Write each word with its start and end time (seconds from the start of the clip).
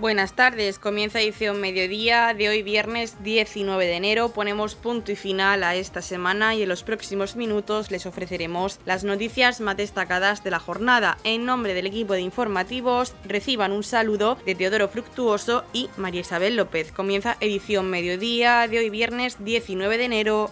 Buenas 0.00 0.32
tardes, 0.32 0.78
comienza 0.78 1.20
edición 1.20 1.60
mediodía 1.60 2.32
de 2.32 2.48
hoy 2.48 2.62
viernes 2.62 3.22
19 3.22 3.84
de 3.84 3.96
enero. 3.96 4.30
Ponemos 4.30 4.74
punto 4.74 5.12
y 5.12 5.16
final 5.16 5.62
a 5.62 5.74
esta 5.74 6.00
semana 6.00 6.54
y 6.54 6.62
en 6.62 6.70
los 6.70 6.82
próximos 6.82 7.36
minutos 7.36 7.90
les 7.90 8.06
ofreceremos 8.06 8.80
las 8.86 9.04
noticias 9.04 9.60
más 9.60 9.76
destacadas 9.76 10.42
de 10.42 10.52
la 10.52 10.58
jornada. 10.58 11.18
En 11.22 11.44
nombre 11.44 11.74
del 11.74 11.86
equipo 11.86 12.14
de 12.14 12.22
informativos 12.22 13.14
reciban 13.26 13.72
un 13.72 13.82
saludo 13.82 14.38
de 14.46 14.54
Teodoro 14.54 14.88
Fructuoso 14.88 15.64
y 15.74 15.90
María 15.98 16.22
Isabel 16.22 16.56
López. 16.56 16.92
Comienza 16.92 17.36
edición 17.40 17.90
mediodía 17.90 18.66
de 18.68 18.78
hoy 18.78 18.88
viernes 18.88 19.36
19 19.44 19.98
de 19.98 20.04
enero. 20.06 20.50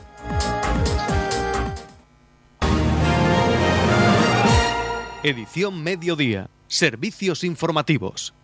Edición 5.22 5.82
mediodía. 5.82 6.50
Servicios 6.66 7.44
informativos. 7.44 8.34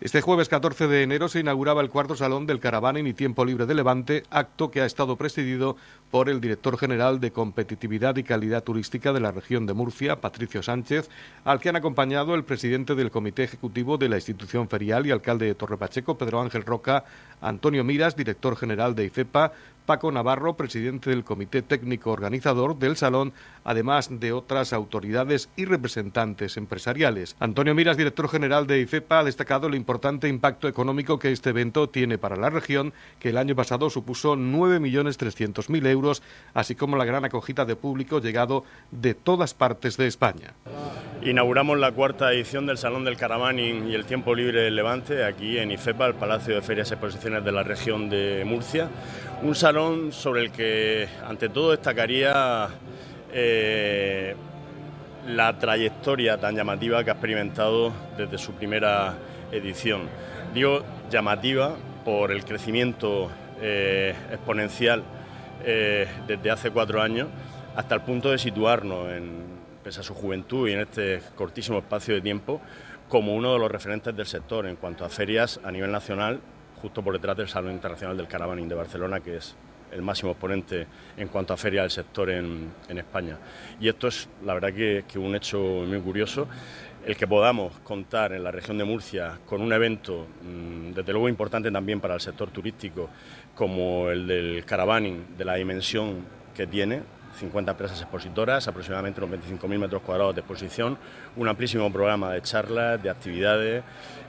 Este 0.00 0.22
jueves 0.22 0.48
14 0.48 0.88
de 0.88 1.02
enero 1.02 1.28
se 1.28 1.40
inauguraba 1.40 1.82
el 1.82 1.90
cuarto 1.90 2.16
salón 2.16 2.46
del 2.46 2.58
Caravaning 2.58 3.06
y 3.06 3.12
Tiempo 3.12 3.44
Libre 3.44 3.66
de 3.66 3.74
Levante, 3.74 4.22
acto 4.30 4.70
que 4.70 4.80
ha 4.80 4.86
estado 4.86 5.16
presidido 5.16 5.76
por 6.10 6.30
el 6.30 6.40
director 6.40 6.78
general 6.78 7.20
de 7.20 7.32
Competitividad 7.32 8.16
y 8.16 8.22
Calidad 8.22 8.64
Turística 8.64 9.12
de 9.12 9.20
la 9.20 9.30
región 9.30 9.66
de 9.66 9.74
Murcia, 9.74 10.22
Patricio 10.22 10.62
Sánchez, 10.62 11.10
al 11.44 11.60
que 11.60 11.68
han 11.68 11.76
acompañado 11.76 12.34
el 12.34 12.44
presidente 12.44 12.94
del 12.94 13.10
Comité 13.10 13.44
Ejecutivo 13.44 13.98
de 13.98 14.08
la 14.08 14.16
institución 14.16 14.70
ferial 14.70 15.06
y 15.06 15.10
alcalde 15.10 15.44
de 15.44 15.54
Torrepacheco, 15.54 16.16
Pedro 16.16 16.40
Ángel 16.40 16.64
Roca, 16.64 17.04
Antonio 17.42 17.84
Miras, 17.84 18.16
director 18.16 18.56
general 18.56 18.94
de 18.94 19.04
IFEPA, 19.04 19.52
Paco 19.86 20.12
Navarro, 20.12 20.56
presidente 20.56 21.10
del 21.10 21.24
Comité 21.24 21.62
Técnico 21.62 22.10
Organizador 22.10 22.78
del 22.78 22.96
Salón, 22.96 23.32
además 23.64 24.08
de 24.20 24.32
otras 24.32 24.72
autoridades 24.72 25.50
y 25.56 25.64
representantes 25.64 26.56
empresariales. 26.56 27.36
Antonio 27.40 27.74
Miras, 27.74 27.96
director 27.96 28.28
general 28.28 28.66
de 28.66 28.80
IFEPA, 28.80 29.20
ha 29.20 29.24
destacado 29.24 29.66
el 29.66 29.74
importante 29.74 30.28
impacto 30.28 30.68
económico 30.68 31.18
que 31.18 31.32
este 31.32 31.50
evento 31.50 31.88
tiene 31.88 32.18
para 32.18 32.36
la 32.36 32.50
región, 32.50 32.92
que 33.18 33.30
el 33.30 33.38
año 33.38 33.56
pasado 33.56 33.90
supuso 33.90 34.36
9.300.000 34.36 35.86
euros, 35.86 36.22
así 36.54 36.74
como 36.74 36.96
la 36.96 37.04
gran 37.04 37.24
acogida 37.24 37.64
de 37.64 37.76
público 37.76 38.20
llegado 38.20 38.64
de 38.90 39.14
todas 39.14 39.54
partes 39.54 39.96
de 39.96 40.06
España. 40.06 40.54
Inauguramos 41.22 41.78
la 41.78 41.92
cuarta 41.92 42.32
edición 42.32 42.64
del 42.64 42.78
Salón 42.78 43.04
del 43.04 43.18
Caravaning 43.18 43.88
y 43.88 43.94
el 43.94 44.06
Tiempo 44.06 44.34
Libre 44.34 44.62
del 44.62 44.74
Levante 44.74 45.22
aquí 45.24 45.58
en 45.58 45.70
IFEPA, 45.70 46.06
el 46.06 46.14
Palacio 46.14 46.54
de 46.54 46.62
Ferias 46.62 46.90
y 46.90 46.94
Exposiciones 46.94 47.44
de 47.44 47.52
la 47.52 47.62
región 47.62 48.08
de 48.08 48.42
Murcia. 48.46 48.88
Un 49.42 49.54
salón 49.54 50.12
sobre 50.12 50.42
el 50.42 50.52
que 50.52 51.08
ante 51.26 51.48
todo 51.48 51.70
destacaría 51.70 52.68
eh, 53.32 54.36
la 55.28 55.58
trayectoria 55.58 56.36
tan 56.36 56.54
llamativa 56.54 57.02
que 57.02 57.08
ha 57.08 57.14
experimentado 57.14 57.90
desde 58.18 58.36
su 58.36 58.52
primera 58.52 59.14
edición. 59.50 60.02
Digo 60.52 60.82
llamativa 61.10 61.74
por 62.04 62.32
el 62.32 62.44
crecimiento 62.44 63.30
eh, 63.62 64.14
exponencial 64.30 65.02
eh, 65.64 66.06
desde 66.26 66.50
hace 66.50 66.70
cuatro 66.70 67.00
años 67.00 67.28
hasta 67.76 67.94
el 67.94 68.02
punto 68.02 68.30
de 68.30 68.36
situarnos, 68.36 69.10
en, 69.10 69.42
pese 69.82 70.00
a 70.00 70.02
su 70.02 70.12
juventud 70.12 70.68
y 70.68 70.72
en 70.74 70.80
este 70.80 71.22
cortísimo 71.34 71.78
espacio 71.78 72.12
de 72.12 72.20
tiempo, 72.20 72.60
como 73.08 73.34
uno 73.34 73.54
de 73.54 73.58
los 73.58 73.70
referentes 73.70 74.14
del 74.14 74.26
sector 74.26 74.66
en 74.66 74.76
cuanto 74.76 75.06
a 75.06 75.08
ferias 75.08 75.58
a 75.64 75.70
nivel 75.70 75.90
nacional 75.90 76.40
justo 76.80 77.02
por 77.02 77.12
detrás 77.14 77.36
del 77.36 77.48
Salón 77.48 77.72
Internacional 77.72 78.16
del 78.16 78.26
Caravaning 78.28 78.68
de 78.68 78.74
Barcelona, 78.74 79.20
que 79.20 79.36
es 79.36 79.54
el 79.92 80.02
máximo 80.02 80.32
exponente 80.32 80.86
en 81.16 81.28
cuanto 81.28 81.52
a 81.52 81.56
feria 81.56 81.82
del 81.82 81.90
sector 81.90 82.30
en, 82.30 82.70
España. 82.88 83.36
Y 83.80 83.88
esto 83.88 84.08
es, 84.08 84.28
la 84.44 84.54
verdad, 84.54 84.72
que, 84.72 85.18
un 85.18 85.34
hecho 85.34 85.58
muy 85.58 86.00
curioso. 86.00 86.48
El 87.04 87.16
que 87.16 87.26
podamos 87.26 87.72
contar 87.80 88.32
en 88.32 88.44
la 88.44 88.50
región 88.50 88.76
de 88.76 88.84
Murcia 88.84 89.38
con 89.46 89.62
un 89.62 89.72
evento, 89.72 90.26
mm, 90.42 90.92
desde 90.92 91.12
luego 91.12 91.28
importante 91.30 91.70
también 91.70 91.98
para 91.98 92.14
el 92.14 92.20
sector 92.20 92.50
turístico, 92.50 93.08
como 93.54 94.10
el 94.10 94.26
del 94.26 94.64
caravaning, 94.66 95.36
de 95.36 95.44
la 95.44 95.54
dimensión 95.54 96.24
que 96.54 96.66
tiene, 96.66 97.02
50 97.34 97.70
empresas 97.72 98.00
expositoras, 98.00 98.66
aproximadamente 98.68 99.22
unos 99.22 99.38
25.000 99.38 99.78
metros 99.78 100.02
cuadrados 100.02 100.34
de 100.34 100.40
exposición, 100.40 100.98
un 101.36 101.48
amplísimo 101.48 101.90
programa 101.92 102.32
de 102.32 102.42
charlas, 102.42 103.02
de 103.02 103.10
actividades. 103.10 103.82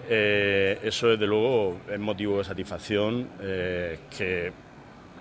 Eh, 0.09 0.79
eso, 0.84 1.07
desde 1.07 1.28
luego, 1.28 1.78
es 1.91 2.00
motivo 2.00 2.39
de 2.39 2.44
satisfacción 2.44 3.28
eh, 3.41 4.00
que 4.16 4.53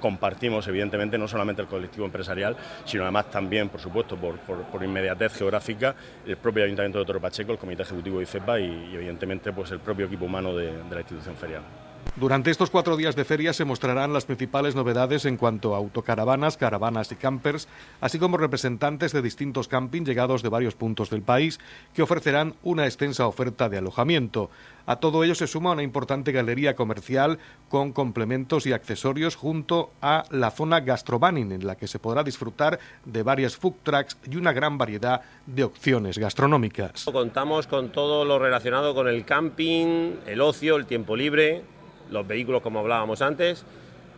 compartimos, 0.00 0.66
evidentemente, 0.66 1.18
no 1.18 1.28
solamente 1.28 1.62
el 1.62 1.68
colectivo 1.68 2.06
empresarial, 2.06 2.56
sino 2.84 3.02
además 3.02 3.30
también, 3.30 3.68
por 3.68 3.80
supuesto, 3.80 4.16
por, 4.16 4.82
inmediatez 4.82 5.34
geográfica, 5.34 5.94
el 6.26 6.38
propio 6.38 6.64
Ayuntamiento 6.64 6.98
de 6.98 7.04
Toro 7.04 7.20
Pacheco, 7.20 7.52
el 7.52 7.58
Comité 7.58 7.82
Ejecutivo 7.82 8.18
de 8.18 8.22
IFEPA 8.24 8.60
y, 8.60 8.94
evidentemente, 8.94 9.52
pues 9.52 9.70
el 9.72 9.80
propio 9.80 10.06
equipo 10.06 10.24
humano 10.24 10.56
de 10.56 10.72
la 10.90 11.00
institución 11.00 11.36
ferial. 11.36 11.89
Durante 12.20 12.50
estos 12.50 12.68
cuatro 12.68 12.98
días 12.98 13.16
de 13.16 13.24
feria 13.24 13.54
se 13.54 13.64
mostrarán 13.64 14.12
las 14.12 14.26
principales 14.26 14.74
novedades 14.74 15.24
en 15.24 15.38
cuanto 15.38 15.74
a 15.74 15.78
autocaravanas, 15.78 16.58
caravanas 16.58 17.10
y 17.12 17.16
campers, 17.16 17.66
así 18.02 18.18
como 18.18 18.36
representantes 18.36 19.12
de 19.12 19.22
distintos 19.22 19.68
campings 19.68 20.06
llegados 20.06 20.42
de 20.42 20.50
varios 20.50 20.74
puntos 20.74 21.08
del 21.08 21.22
país 21.22 21.60
que 21.94 22.02
ofrecerán 22.02 22.56
una 22.62 22.84
extensa 22.84 23.26
oferta 23.26 23.70
de 23.70 23.78
alojamiento. 23.78 24.50
A 24.84 24.96
todo 24.96 25.24
ello 25.24 25.34
se 25.34 25.46
suma 25.46 25.72
una 25.72 25.82
importante 25.82 26.30
galería 26.30 26.74
comercial 26.74 27.38
con 27.70 27.92
complementos 27.92 28.66
y 28.66 28.74
accesorios 28.74 29.36
junto 29.36 29.90
a 30.02 30.24
la 30.30 30.50
zona 30.50 30.80
gastrobaning 30.80 31.52
en 31.52 31.66
la 31.66 31.76
que 31.76 31.86
se 31.86 32.00
podrá 32.00 32.22
disfrutar 32.22 32.80
de 33.04 33.22
varias 33.22 33.56
food 33.56 33.76
trucks 33.82 34.18
y 34.28 34.36
una 34.36 34.52
gran 34.52 34.76
variedad 34.76 35.22
de 35.46 35.64
opciones 35.64 36.18
gastronómicas. 36.18 37.04
Contamos 37.04 37.66
con 37.66 37.92
todo 37.92 38.26
lo 38.26 38.38
relacionado 38.38 38.94
con 38.94 39.08
el 39.08 39.24
camping, 39.24 40.16
el 40.26 40.40
ocio, 40.42 40.76
el 40.76 40.84
tiempo 40.84 41.16
libre 41.16 41.62
los 42.10 42.26
vehículos 42.26 42.62
como 42.62 42.80
hablábamos 42.80 43.22
antes, 43.22 43.64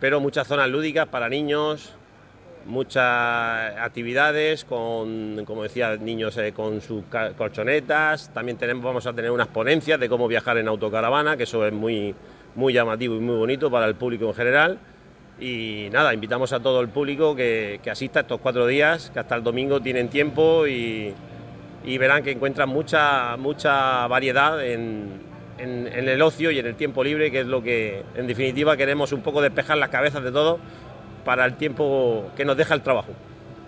pero 0.01 0.21
muchas 0.21 0.47
zonas 0.47 0.69
lúdicas 0.69 1.07
para 1.09 1.29
niños, 1.29 1.95
muchas 2.67 3.77
actividades 3.79 4.65
con, 4.65 5.45
como 5.45 5.63
decía, 5.63 5.97
niños 5.97 6.37
eh, 6.39 6.53
con 6.53 6.81
sus 6.81 7.05
colchonetas. 7.37 8.33
También 8.33 8.59
tenemos, 8.59 8.85
vamos 8.85 9.07
a 9.07 9.13
tener 9.13 9.31
unas 9.31 9.49
ponencias 9.49 9.99
de 10.01 10.09
cómo 10.09 10.29
viajar 10.29 10.59
en 10.59 10.69
autocaravana, 10.69 11.37
que 11.37 11.45
eso 11.45 11.67
es 11.67 11.73
muy, 11.73 12.15
muy 12.55 12.73
llamativo 12.73 13.15
y 13.15 13.21
muy 13.21 13.37
bonito 13.37 13.71
para 13.71 13.87
el 13.87 13.95
público 13.95 14.27
en 14.27 14.35
general. 14.35 14.79
Y 15.41 15.89
nada, 15.91 16.15
invitamos 16.15 16.53
a 16.53 16.61
todo 16.61 16.81
el 16.81 16.89
público 16.89 17.35
que, 17.35 17.81
que 17.83 17.91
asista 17.91 18.21
estos 18.21 18.41
cuatro 18.41 18.67
días, 18.67 19.11
que 19.11 19.19
hasta 19.19 19.35
el 19.35 19.43
domingo 19.43 19.81
tienen 19.81 20.09
tiempo 20.09 20.67
y, 20.67 21.15
y 21.85 21.99
verán 21.99 22.23
que 22.23 22.31
encuentran 22.31 22.69
mucha, 22.69 23.37
mucha 23.37 24.07
variedad 24.07 24.65
en, 24.65 25.32
en, 25.59 25.87
el 25.87 26.23
ocio 26.23 26.51
y 26.51 26.59
en 26.59 26.67
el 26.67 26.75
tiempo 26.75 27.05
libre, 27.05 27.31
que 27.31 27.41
es 27.41 27.47
lo 27.47 27.63
que 27.63 28.03
en 28.15 28.27
definitiva 28.27 28.77
queremos 28.77 29.13
un 29.13 29.23
poco 29.23 29.41
despejar 29.41 29.79
las 29.79 29.89
cabezas 29.89 30.23
de 30.23 30.33
todo 30.33 30.59
para 31.25 31.45
el 31.45 31.57
tiempo 31.57 32.31
que 32.37 32.45
nos 32.45 32.57
deja 32.57 32.75
el 32.75 32.83
trabajo. 32.83 33.13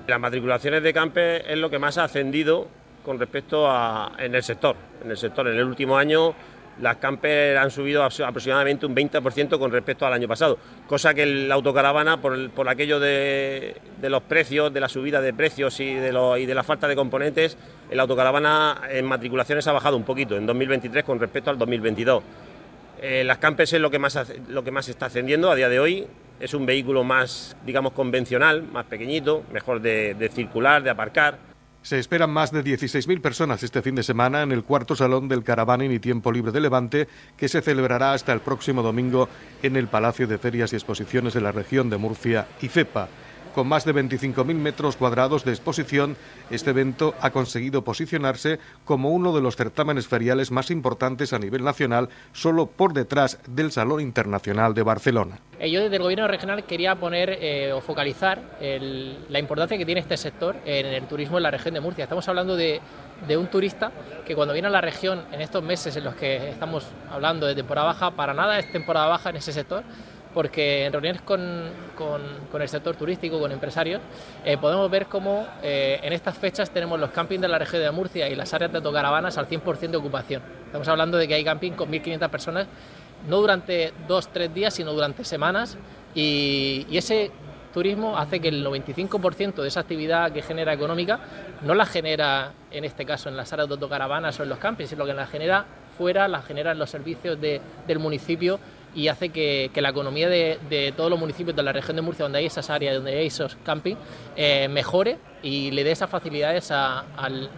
Las 0.07 0.21
matriculaciones 0.21 0.83
de 0.83 0.93
camper 0.93 1.45
es 1.49 1.59
lo 1.59 1.71
que 1.71 1.79
más 1.79 1.99
ha 1.99 2.05
ascendido 2.05 2.69
con 3.05 3.19
respecto 3.19 3.71
a 3.71 4.13
en 4.19 4.35
el 4.35 4.43
sector. 4.43 4.77
En 5.03 5.11
el 5.11 5.17
sector, 5.17 5.47
en 5.49 5.57
el 5.57 5.65
último 5.65 5.97
año 5.97 6.35
las 6.81 6.97
camper 6.97 7.57
han 7.57 7.71
subido 7.71 8.03
aproximadamente 8.03 8.87
un 8.87 8.95
20% 8.95 9.59
con 9.59 9.71
respecto 9.71 10.07
al 10.07 10.13
año 10.13 10.29
pasado, 10.29 10.59
cosa 10.87 11.15
que 11.15 11.27
la 11.27 11.55
autocaravana, 11.55 12.21
por, 12.21 12.51
por 12.51 12.69
aquello 12.69 12.99
de, 13.01 13.77
los 14.03 14.23
precios, 14.23 14.73
de 14.73 14.81
la 14.81 14.89
subida 14.89 15.21
de 15.21 15.33
precios 15.33 15.79
y 15.81 15.95
de, 15.95 16.13
de 16.13 16.55
la 16.55 16.63
falta 16.63 16.89
de 16.89 16.97
componentes, 16.97 17.57
la 17.91 18.03
autocaravana 18.03 18.83
en 18.91 19.05
matriculaciones 19.05 19.67
ha 19.69 19.73
bajado 19.73 19.97
un 19.97 20.05
poquito 20.05 20.37
en 20.37 20.47
2023 20.47 21.05
con 21.05 21.21
respecto 21.21 21.51
al 21.51 21.59
2022. 21.59 22.23
Eh, 23.03 23.23
las 23.25 23.39
campers 23.39 23.73
es 23.73 23.81
lo 23.81 23.91
que, 23.91 23.99
más, 23.99 24.33
lo 24.49 24.65
que 24.65 24.71
más 24.71 24.89
está 24.89 25.07
ascendiendo 25.07 25.51
a 25.51 25.55
día 25.55 25.69
de 25.69 25.79
hoy, 25.79 26.07
es 26.41 26.55
un 26.55 26.67
vehículo 26.67 27.05
más, 27.05 27.57
digamos, 27.65 27.93
convencional, 27.93 28.63
más 28.63 28.87
pequeñito, 28.87 29.45
mejor 29.53 29.81
de 29.81 30.31
circular, 30.35 30.83
de 30.83 30.91
aparcar 30.91 31.54
se 31.85 31.99
esperan 31.99 32.31
más 32.31 32.51
de 32.51 32.65
16.000 32.65 33.21
personas 33.21 33.63
este 33.63 33.83
fin 33.83 33.95
de 33.95 34.03
semana 34.03 34.43
en 34.43 34.53
el 34.53 34.65
cuarto 34.65 34.97
salón 34.97 35.29
del 35.29 35.45
Caravaning 35.45 35.93
y 35.93 35.99
Tiempo 35.99 36.33
Libre 36.33 36.51
de 36.51 36.61
Levante, 36.61 37.09
que 37.37 37.47
se 37.47 37.61
celebrará 37.61 38.15
hasta 38.15 38.33
el 38.33 38.41
próximo 38.41 38.83
domingo 38.83 39.29
en 39.63 39.77
el 39.77 39.87
Palacio 39.87 40.27
de 40.27 40.39
Ferias 40.39 40.73
y 40.73 40.77
Exposiciones 40.77 41.35
de 41.35 41.43
la 41.43 41.53
región 41.53 41.91
de 41.91 41.99
Murcia 41.99 42.49
y 42.63 42.69
FEPA. 42.69 43.09
Con 43.55 43.69
más 43.69 43.85
de 43.85 43.95
25.000 43.95 44.53
metros 44.57 44.97
cuadrados 44.97 45.45
de 45.45 45.53
exposición, 45.53 46.17
este 46.51 46.71
evento 46.71 47.15
ha 47.21 47.31
conseguido 47.31 47.85
posicionarse 47.85 48.59
como 48.85 49.11
uno 49.11 49.33
de 49.33 49.41
los 49.41 49.55
certámenes 49.55 50.09
feriales 50.09 50.51
más 50.51 50.73
importantes 50.73 51.33
a 51.33 51.39
nivel 51.39 51.63
nacional, 51.63 52.09
solo 52.33 52.67
por 52.67 52.95
detrás 52.95 53.39
del 53.47 53.71
Salón 53.71 54.01
Internacional 54.01 54.75
de 54.75 54.83
Barcelona. 54.83 55.39
Eh, 55.61 55.71
yo 55.71 55.81
desde 55.81 55.95
el 55.95 56.03
Gobierno 56.03 56.27
regional 56.27 56.65
quería 56.65 56.97
poner 56.97 57.39
eh, 57.41 57.73
o 57.73 57.81
focalizar 57.81 58.43
la 58.61 59.39
importancia 59.39 59.79
que 59.79 59.87
tiene 59.87 60.01
este 60.01 60.17
sector 60.17 60.57
en 60.65 60.87
el 60.87 61.07
turismo 61.07 61.37
en 61.37 61.45
la 61.45 61.53
región 61.53 61.75
de 61.75 61.81
Murcia. 61.81 62.03
Estamos 62.03 62.27
hablando 62.29 62.57
de, 62.57 62.81
de 63.29 63.37
un 63.37 63.47
turista 63.47 63.93
que 64.27 64.35
cuando 64.35 64.53
viene 64.53 64.67
a 64.67 64.73
la 64.73 64.81
región 64.81 65.23
en 65.31 65.41
estos 65.41 65.63
meses 65.63 65.95
en 65.97 66.03
los 66.03 66.17
que 66.17 66.51
estamos 66.51 66.89
hablando 67.09 67.47
de 67.47 67.55
temporada 67.55 67.87
baja, 67.87 68.11
para 68.11 68.35
nada 68.35 68.59
es 68.59 68.73
temporada 68.73 69.07
baja 69.07 69.31
en 69.31 69.37
ese 69.37 69.53
sector 69.53 69.85
porque 70.35 70.85
en 70.85 70.93
reuniones 70.93 71.23
con, 71.23 71.41
el 72.61 72.69
sector 72.69 72.97
turístico, 72.97 73.39
con 73.39 73.53
empresarios, 73.53 74.03
eh, 74.45 74.59
podemos 74.59 74.91
ver 74.91 75.07
cómo 75.07 75.47
eh, 75.63 76.01
en 76.03 76.13
estas 76.13 76.37
fechas 76.37 76.71
tenemos 76.71 76.99
los 76.99 77.11
campings 77.11 77.41
de 77.41 77.49
la 77.49 77.59
región 77.59 77.83
de 77.83 77.91
Murcia 77.93 78.29
y 78.29 78.35
las 78.35 78.53
áreas 78.53 78.73
de 78.73 78.79
autocaravanas 78.79 79.39
al 79.39 79.49
100% 79.49 79.91
de 79.91 79.97
ocupación. 79.97 80.43
Estamos 80.67 80.89
hablando 80.89 81.17
de 81.17 81.29
que 81.29 81.35
hay 81.35 81.45
camping 81.45 81.73
con 81.73 81.91
1.500 81.91 82.29
personas, 82.29 82.67
no 83.29 83.41
durante 83.41 83.95
dos, 84.09 84.29
tres 84.29 84.53
días, 84.53 84.75
sino 84.75 84.93
durante 84.93 85.25
semanas, 85.25 85.79
y, 86.15 86.87
y 86.91 86.99
ese 86.99 87.31
turismo 87.73 88.17
hace 88.19 88.41
que 88.41 88.49
el 88.49 88.65
95% 88.65 89.55
de 89.55 89.69
esa 89.69 89.81
actividad 89.81 90.33
que 90.33 90.43
genera 90.43 90.73
económica 90.73 91.21
no 91.63 91.75
la 91.75 91.87
genera, 91.87 92.53
en 92.71 92.85
este 92.85 93.05
caso, 93.05 93.29
en 93.29 93.37
las 93.37 93.53
áreas 93.53 93.69
de 93.69 93.75
autocaravanas 93.75 94.39
o 94.39 94.43
en 94.43 94.49
los 94.49 94.59
campings, 94.59 94.91
sino 94.91 95.05
que 95.05 95.15
la 95.15 95.27
genera 95.27 95.65
fuera, 95.97 96.29
la 96.29 96.43
genera 96.43 96.73
en 96.73 96.79
los 96.79 96.91
servicios 96.91 97.39
del 97.41 97.99
municipio 97.99 98.59
y 98.95 99.09
hace 99.09 99.31
que, 99.31 99.71
la 99.75 99.89
economía 99.89 100.29
de, 100.29 100.95
todos 100.97 101.11
los 101.11 101.19
municipios 101.19 101.57
de 101.57 101.63
la 101.63 101.73
región 101.73 101.97
de 101.97 102.03
Murcia, 102.03 102.25
donde 102.25 102.39
hay 102.39 102.47
esas 102.47 102.71
áreas, 102.71 102.95
donde 102.95 103.17
hay 103.17 103.27
esos 103.27 103.57
campings, 103.65 103.99
eh, 104.37 104.69
mejore 104.69 105.19
y 105.43 105.71
le 105.71 105.85
dé 105.85 105.91
esas 105.91 106.09
facilidades 106.09 106.71
al, 106.71 107.51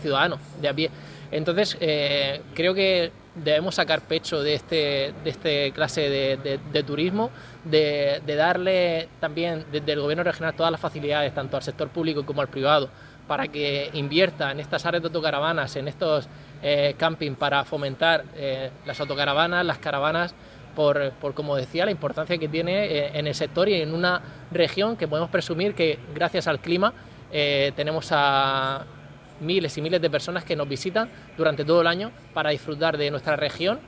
ciudadano 0.00 0.38
de 0.60 0.68
a 0.68 0.74
pie. 0.74 0.90
Entonces, 1.30 1.76
eh, 1.80 2.40
creo 2.54 2.74
que 2.74 3.12
debemos 3.34 3.74
sacar 3.76 4.00
pecho 4.02 4.42
de 4.42 4.54
este, 4.54 5.14
de 5.24 5.30
este 5.30 5.72
clase 5.72 6.08
de, 6.08 6.82
turismo, 6.82 7.30
de, 7.64 8.20
darle 8.26 9.08
también 9.20 9.64
desde 9.70 9.92
el 9.92 10.00
gobierno 10.00 10.24
regional 10.24 10.54
todas 10.54 10.72
las 10.72 10.80
facilidades, 10.80 11.34
tanto 11.34 11.56
al 11.56 11.62
sector 11.62 11.88
público 11.88 12.24
como 12.24 12.40
al 12.40 12.48
privado, 12.48 12.88
para 13.26 13.48
que 13.48 13.90
invierta 13.92 14.50
en 14.50 14.60
estas 14.60 14.86
áreas 14.86 15.02
de 15.02 15.08
autocaravanas, 15.08 15.76
en 15.76 15.88
estos 15.88 16.28
eh, 16.60 16.94
camping 16.98 17.34
para 17.34 17.64
fomentar 17.64 18.24
eh, 18.34 18.70
las 18.84 18.98
autocaravanas, 19.00 19.64
las 19.64 19.78
caravanas, 19.78 20.34
por, 20.74 21.12
como 21.34 21.56
decía, 21.56 21.84
la 21.84 21.90
importancia 21.90 22.38
que 22.38 22.48
tiene 22.48 22.84
eh, 22.86 23.10
en 23.14 23.26
el 23.26 23.34
sector 23.34 23.68
y 23.68 23.74
en 23.74 23.94
una 23.94 24.22
región 24.50 24.96
que 24.96 25.08
podemos 25.08 25.30
presumir 25.30 25.74
que 25.74 25.98
gracias 26.14 26.46
al 26.46 26.60
clima 26.60 26.92
tenemos 27.30 28.08
a 28.10 28.86
miles 29.40 29.76
y 29.76 29.82
miles 29.82 30.00
de 30.00 30.08
personas 30.08 30.44
que 30.44 30.56
nos 30.56 30.66
visitan 30.66 31.10
durante 31.36 31.62
todo 31.62 31.82
el 31.82 31.86
año 31.86 32.10
para 32.32 32.50
disfrutar 32.50 32.96
de 32.96 33.10
nuestra 33.10 33.36
región 33.36 33.80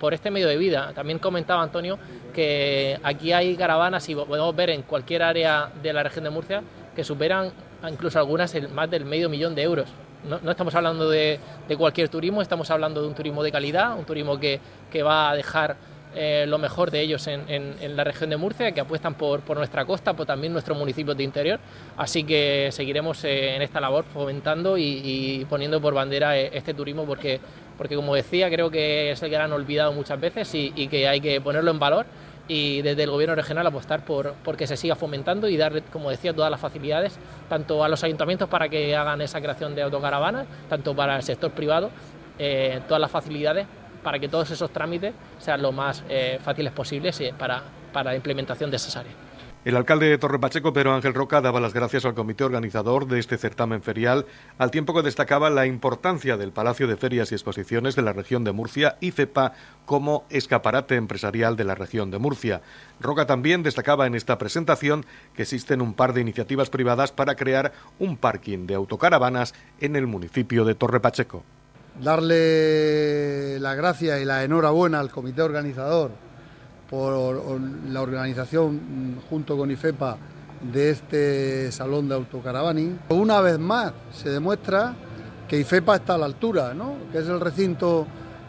por 0.00 0.12
este 0.12 0.32
medio 0.32 0.48
de 0.48 0.56
vida. 0.56 0.92
También 0.92 1.20
comentaba 1.20 1.62
Antonio 1.62 1.98
que 2.34 2.98
aquí 3.04 3.32
hay 3.32 3.54
caravanas 3.54 4.08
y 4.08 4.16
podemos 4.16 4.56
ver 4.56 4.70
en 4.70 4.82
cualquier 4.82 5.22
área 5.22 5.70
de 5.80 5.92
la 5.92 6.02
región 6.02 6.24
de 6.24 6.30
Murcia 6.30 6.62
que 6.96 7.04
superan 7.04 7.52
incluso 7.88 8.18
algunas 8.18 8.52
el, 8.56 8.68
más 8.70 8.90
del 8.90 9.04
medio 9.04 9.28
millón 9.28 9.54
de 9.54 9.62
euros 9.62 9.88
no, 10.24 10.50
estamos 10.50 10.74
hablando 10.74 11.08
de, 11.08 11.38
cualquier 11.76 12.08
turismo, 12.08 12.42
estamos 12.42 12.70
hablando 12.70 13.00
de 13.02 13.08
un 13.08 13.14
turismo 13.14 13.42
de 13.42 13.52
calidad, 13.52 13.98
un 13.98 14.04
turismo 14.04 14.38
que, 14.38 14.60
va 15.02 15.30
a 15.30 15.34
dejar 15.34 15.76
eh, 16.14 16.44
lo 16.48 16.58
mejor 16.58 16.90
de 16.90 17.00
ellos 17.00 17.26
en, 17.26 17.96
la 17.96 18.04
región 18.04 18.30
de 18.30 18.36
Murcia, 18.36 18.72
que 18.72 18.80
apuestan 18.80 19.14
por, 19.14 19.42
nuestra 19.56 19.84
costa, 19.84 20.14
por 20.14 20.26
también 20.26 20.52
nuestros 20.52 20.76
municipios 20.76 21.16
de 21.16 21.24
interior. 21.24 21.60
Así 21.96 22.24
que 22.24 22.68
seguiremos 22.72 23.24
eh, 23.24 23.56
en 23.56 23.62
esta 23.62 23.80
labor 23.80 24.04
fomentando 24.12 24.76
y, 24.76 25.46
poniendo 25.48 25.80
por 25.80 25.94
bandera 25.94 26.38
eh, 26.38 26.50
este 26.52 26.74
turismo 26.74 27.06
porque, 27.06 27.40
porque, 27.78 27.96
como 27.96 28.14
decía, 28.14 28.50
creo 28.50 28.70
que 28.70 29.12
es 29.12 29.22
el 29.22 29.30
gran 29.30 29.52
olvidado 29.52 29.92
muchas 29.92 30.20
veces 30.20 30.50
y 30.54 30.88
que 30.88 31.08
hay 31.08 31.20
que 31.20 31.40
ponerlo 31.40 31.70
en 31.70 31.78
valor 31.78 32.06
y 32.52 32.82
desde 32.82 33.04
el 33.04 33.10
gobierno 33.10 33.36
regional 33.36 33.64
apostar 33.64 34.04
por, 34.04 34.34
que 34.56 34.66
se 34.66 34.76
siga 34.76 34.96
fomentando 34.96 35.48
y 35.48 35.56
darle, 35.56 35.82
como 35.82 36.10
decía, 36.10 36.34
todas 36.34 36.50
las 36.50 36.58
facilidades, 36.58 37.16
tanto 37.48 37.84
a 37.84 37.88
los 37.88 38.02
ayuntamientos 38.02 38.48
para 38.48 38.68
que 38.68 38.96
hagan 38.96 39.20
esa 39.20 39.40
creación 39.40 39.76
de 39.76 39.82
autocaravanas, 39.82 40.48
tanto 40.68 40.92
para 40.96 41.14
el 41.14 41.22
sector 41.22 41.52
privado, 41.52 41.92
eh, 42.40 42.80
todas 42.88 43.00
las 43.00 43.10
facilidades 43.12 43.68
para 44.02 44.18
que 44.18 44.28
todos 44.28 44.50
esos 44.50 44.68
trámites 44.72 45.14
sean 45.38 45.62
lo 45.62 45.70
más 45.70 46.02
eh, 46.08 46.40
fáciles 46.42 46.72
posibles 46.72 47.22
para, 47.38 47.62
para 47.92 48.10
la 48.10 48.16
implementación 48.16 48.68
de 48.68 48.78
esas 48.78 48.96
áreas. 48.96 49.29
El 49.62 49.76
alcalde 49.76 50.08
de 50.08 50.16
Torre 50.16 50.38
Pacheco, 50.38 50.72
Pedro 50.72 50.94
Ángel 50.94 51.12
Roca, 51.12 51.42
daba 51.42 51.60
las 51.60 51.74
gracias 51.74 52.06
al 52.06 52.14
comité 52.14 52.44
organizador 52.44 53.06
de 53.06 53.18
este 53.18 53.36
certamen 53.36 53.82
ferial, 53.82 54.24
al 54.56 54.70
tiempo 54.70 54.94
que 54.94 55.02
destacaba 55.02 55.50
la 55.50 55.66
importancia 55.66 56.38
del 56.38 56.50
Palacio 56.50 56.86
de 56.86 56.96
Ferias 56.96 57.30
y 57.30 57.34
Exposiciones 57.34 57.94
de 57.94 58.00
la 58.00 58.14
región 58.14 58.42
de 58.42 58.52
Murcia 58.52 58.96
y 59.00 59.10
CEPA 59.10 59.52
como 59.84 60.24
escaparate 60.30 60.94
empresarial 60.94 61.56
de 61.56 61.64
la 61.64 61.74
región 61.74 62.10
de 62.10 62.18
Murcia. 62.18 62.62
Roca 63.00 63.26
también 63.26 63.62
destacaba 63.62 64.06
en 64.06 64.14
esta 64.14 64.38
presentación 64.38 65.04
que 65.36 65.42
existen 65.42 65.82
un 65.82 65.92
par 65.92 66.14
de 66.14 66.22
iniciativas 66.22 66.70
privadas 66.70 67.12
para 67.12 67.34
crear 67.34 67.74
un 67.98 68.16
parking 68.16 68.66
de 68.66 68.76
autocaravanas 68.76 69.52
en 69.78 69.94
el 69.94 70.06
municipio 70.06 70.64
de 70.64 70.74
Torre 70.74 71.00
Pacheco. 71.00 71.42
Darle 72.02 73.60
la 73.60 73.74
gracia 73.74 74.20
y 74.20 74.24
la 74.24 74.42
enhorabuena 74.42 75.00
al 75.00 75.10
comité 75.10 75.42
organizador 75.42 76.29
por 76.90 77.38
la 77.88 78.02
organización 78.02 78.74
mm, 78.74 79.20
junto 79.30 79.56
con 79.56 79.70
IFEPA 79.70 80.18
de 80.60 80.90
este 80.90 81.72
salón 81.72 82.08
de 82.08 82.16
autocaravaning. 82.16 82.98
Una 83.10 83.40
vez 83.40 83.58
más 83.58 83.92
se 84.12 84.28
demuestra 84.28 84.94
que 85.48 85.58
IFEPA 85.58 85.96
está 85.96 86.14
a 86.14 86.18
la 86.18 86.26
altura, 86.26 86.74
¿no? 86.74 86.94
que 87.12 87.18
es 87.18 87.28
el 87.28 87.40
recinto 87.40 88.06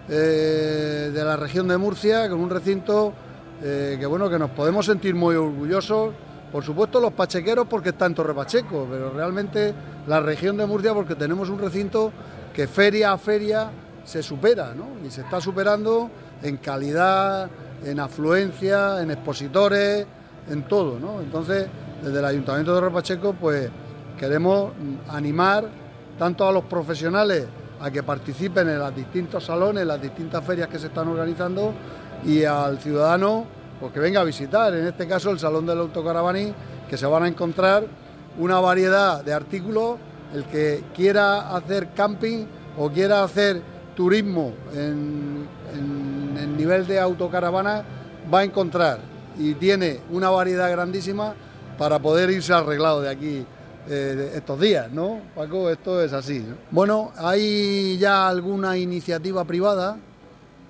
eh, 0.09 1.11
de 1.13 1.23
la 1.23 1.37
región 1.37 1.67
de 1.67 1.77
Murcia, 1.77 2.27
con 2.29 2.39
un 2.39 2.49
recinto 2.49 3.13
eh, 3.61 3.97
que 3.99 4.05
bueno 4.05 4.29
que 4.29 4.39
nos 4.39 4.49
podemos 4.51 4.85
sentir 4.87 5.13
muy 5.15 5.35
orgullosos, 5.35 6.13
por 6.51 6.63
supuesto 6.63 6.99
los 6.99 7.13
pachequeros 7.13 7.67
porque 7.67 7.89
está 7.89 8.07
en 8.07 8.15
Torre 8.15 8.33
Pacheco, 8.33 8.87
pero 8.89 9.11
realmente 9.11 9.73
la 10.07 10.19
región 10.19 10.57
de 10.57 10.65
Murcia 10.65 10.93
porque 10.93 11.15
tenemos 11.15 11.49
un 11.49 11.59
recinto 11.59 12.11
que 12.53 12.67
feria 12.67 13.13
a 13.13 13.17
feria 13.17 13.69
se 14.03 14.23
supera, 14.23 14.73
y 15.05 15.11
se 15.11 15.21
está 15.21 15.39
superando 15.39 16.09
en 16.41 16.57
calidad 16.57 17.49
en 17.83 17.99
afluencia, 17.99 19.01
en 19.01 19.11
expositores, 19.11 20.05
en 20.49 20.63
todo, 20.63 20.99
¿no? 20.99 21.21
Entonces, 21.21 21.67
desde 22.01 22.19
el 22.19 22.25
Ayuntamiento 22.25 22.73
de 22.75 22.81
Repacheco, 22.81 23.33
pues 23.33 23.69
queremos 24.17 24.71
animar 25.09 25.67
tanto 26.17 26.47
a 26.47 26.51
los 26.51 26.65
profesionales 26.65 27.45
a 27.79 27.89
que 27.89 28.03
participen 28.03 28.69
en 28.69 28.79
los 28.79 28.95
distintos 28.95 29.45
salones, 29.45 29.85
las 29.85 30.01
distintas 30.01 30.43
ferias 30.45 30.67
que 30.67 30.77
se 30.77 30.87
están 30.87 31.07
organizando 31.07 31.73
y 32.23 32.43
al 32.43 32.79
ciudadano 32.79 33.45
pues 33.79 33.91
que 33.91 33.99
venga 33.99 34.21
a 34.21 34.23
visitar, 34.23 34.75
en 34.75 34.85
este 34.85 35.07
caso 35.07 35.31
el 35.31 35.39
Salón 35.39 35.65
del 35.65 35.79
Autocaravaní, 35.79 36.53
que 36.87 36.97
se 36.97 37.07
van 37.07 37.23
a 37.23 37.27
encontrar 37.27 37.83
una 38.37 38.59
variedad 38.59 39.23
de 39.23 39.33
artículos, 39.33 39.97
el 40.35 40.45
que 40.45 40.83
quiera 40.95 41.55
hacer 41.55 41.89
camping 41.95 42.45
o 42.77 42.91
quiera 42.91 43.23
hacer 43.23 43.59
turismo 43.95 44.53
en, 44.75 45.47
el 46.41 46.57
nivel 46.57 46.87
de 46.87 46.99
autocaravana 46.99 47.83
va 48.33 48.39
a 48.39 48.43
encontrar 48.43 48.99
y 49.37 49.53
tiene 49.55 49.99
una 50.11 50.29
variedad 50.29 50.69
grandísima 50.71 51.33
para 51.77 51.99
poder 51.99 52.29
irse 52.29 52.53
arreglado 52.53 53.01
de 53.01 53.09
aquí 53.09 53.45
eh, 53.89 54.33
estos 54.35 54.59
días, 54.59 54.91
¿no? 54.91 55.21
Paco, 55.35 55.69
esto 55.69 56.01
es 56.01 56.13
así. 56.13 56.45
Bueno, 56.69 57.11
hay 57.17 57.97
ya 57.97 58.27
alguna 58.27 58.77
iniciativa 58.77 59.43
privada 59.45 59.97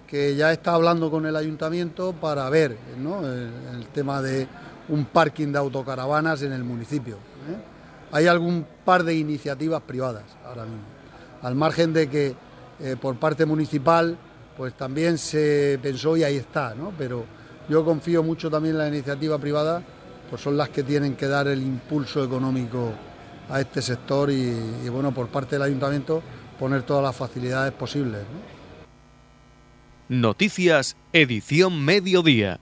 que 0.07 0.35
ya 0.35 0.51
está 0.51 0.73
hablando 0.73 1.09
con 1.09 1.25
el 1.25 1.35
ayuntamiento 1.35 2.13
para 2.13 2.49
ver 2.49 2.77
el, 2.97 3.87
tema 3.87 4.21
de 4.21 4.47
un 4.89 5.05
parking 5.05 5.51
de 5.51 5.57
autocaravanas 5.57 6.41
en 6.41 6.51
el 6.51 6.63
municipio. 6.63 7.15
¿eh? 7.15 7.57
Hay 8.11 8.27
algún 8.27 8.65
par 8.83 9.03
de 9.03 9.15
iniciativas 9.15 9.81
privadas 9.81 10.23
ahora 10.45 10.63
mismo, 10.63 10.83
al 11.41 11.55
margen 11.55 11.93
de 11.93 12.09
que 12.09 12.35
eh, 12.81 12.95
por 12.99 13.15
parte 13.17 13.45
municipal, 13.45 14.17
pues 14.61 14.75
también 14.75 15.17
se 15.17 15.79
pensó 15.81 16.15
y 16.15 16.23
ahí 16.23 16.35
está, 16.35 16.75
¿no? 16.75 16.93
Pero 16.95 17.25
yo 17.67 17.83
confío 17.83 18.21
mucho 18.21 18.47
también 18.47 18.75
en 18.75 18.77
la 18.77 18.87
iniciativa 18.89 19.39
privada, 19.39 19.81
pues 20.29 20.39
son 20.39 20.55
las 20.55 20.69
que 20.69 20.83
tienen 20.83 21.15
que 21.15 21.25
dar 21.25 21.47
el 21.47 21.63
impulso 21.63 22.23
económico 22.23 22.91
a 23.49 23.59
este 23.59 23.81
sector 23.81 24.29
y, 24.29 24.87
bueno, 24.87 25.11
por 25.15 25.29
parte 25.29 25.55
del 25.55 25.63
ayuntamiento 25.63 26.21
poner 26.59 26.83
todas 26.83 27.01
las 27.01 27.15
facilidades 27.15 27.73
posibles. 27.73 28.21
Noticias, 30.09 30.95
edición 31.11 31.83
mediodía. 31.83 32.59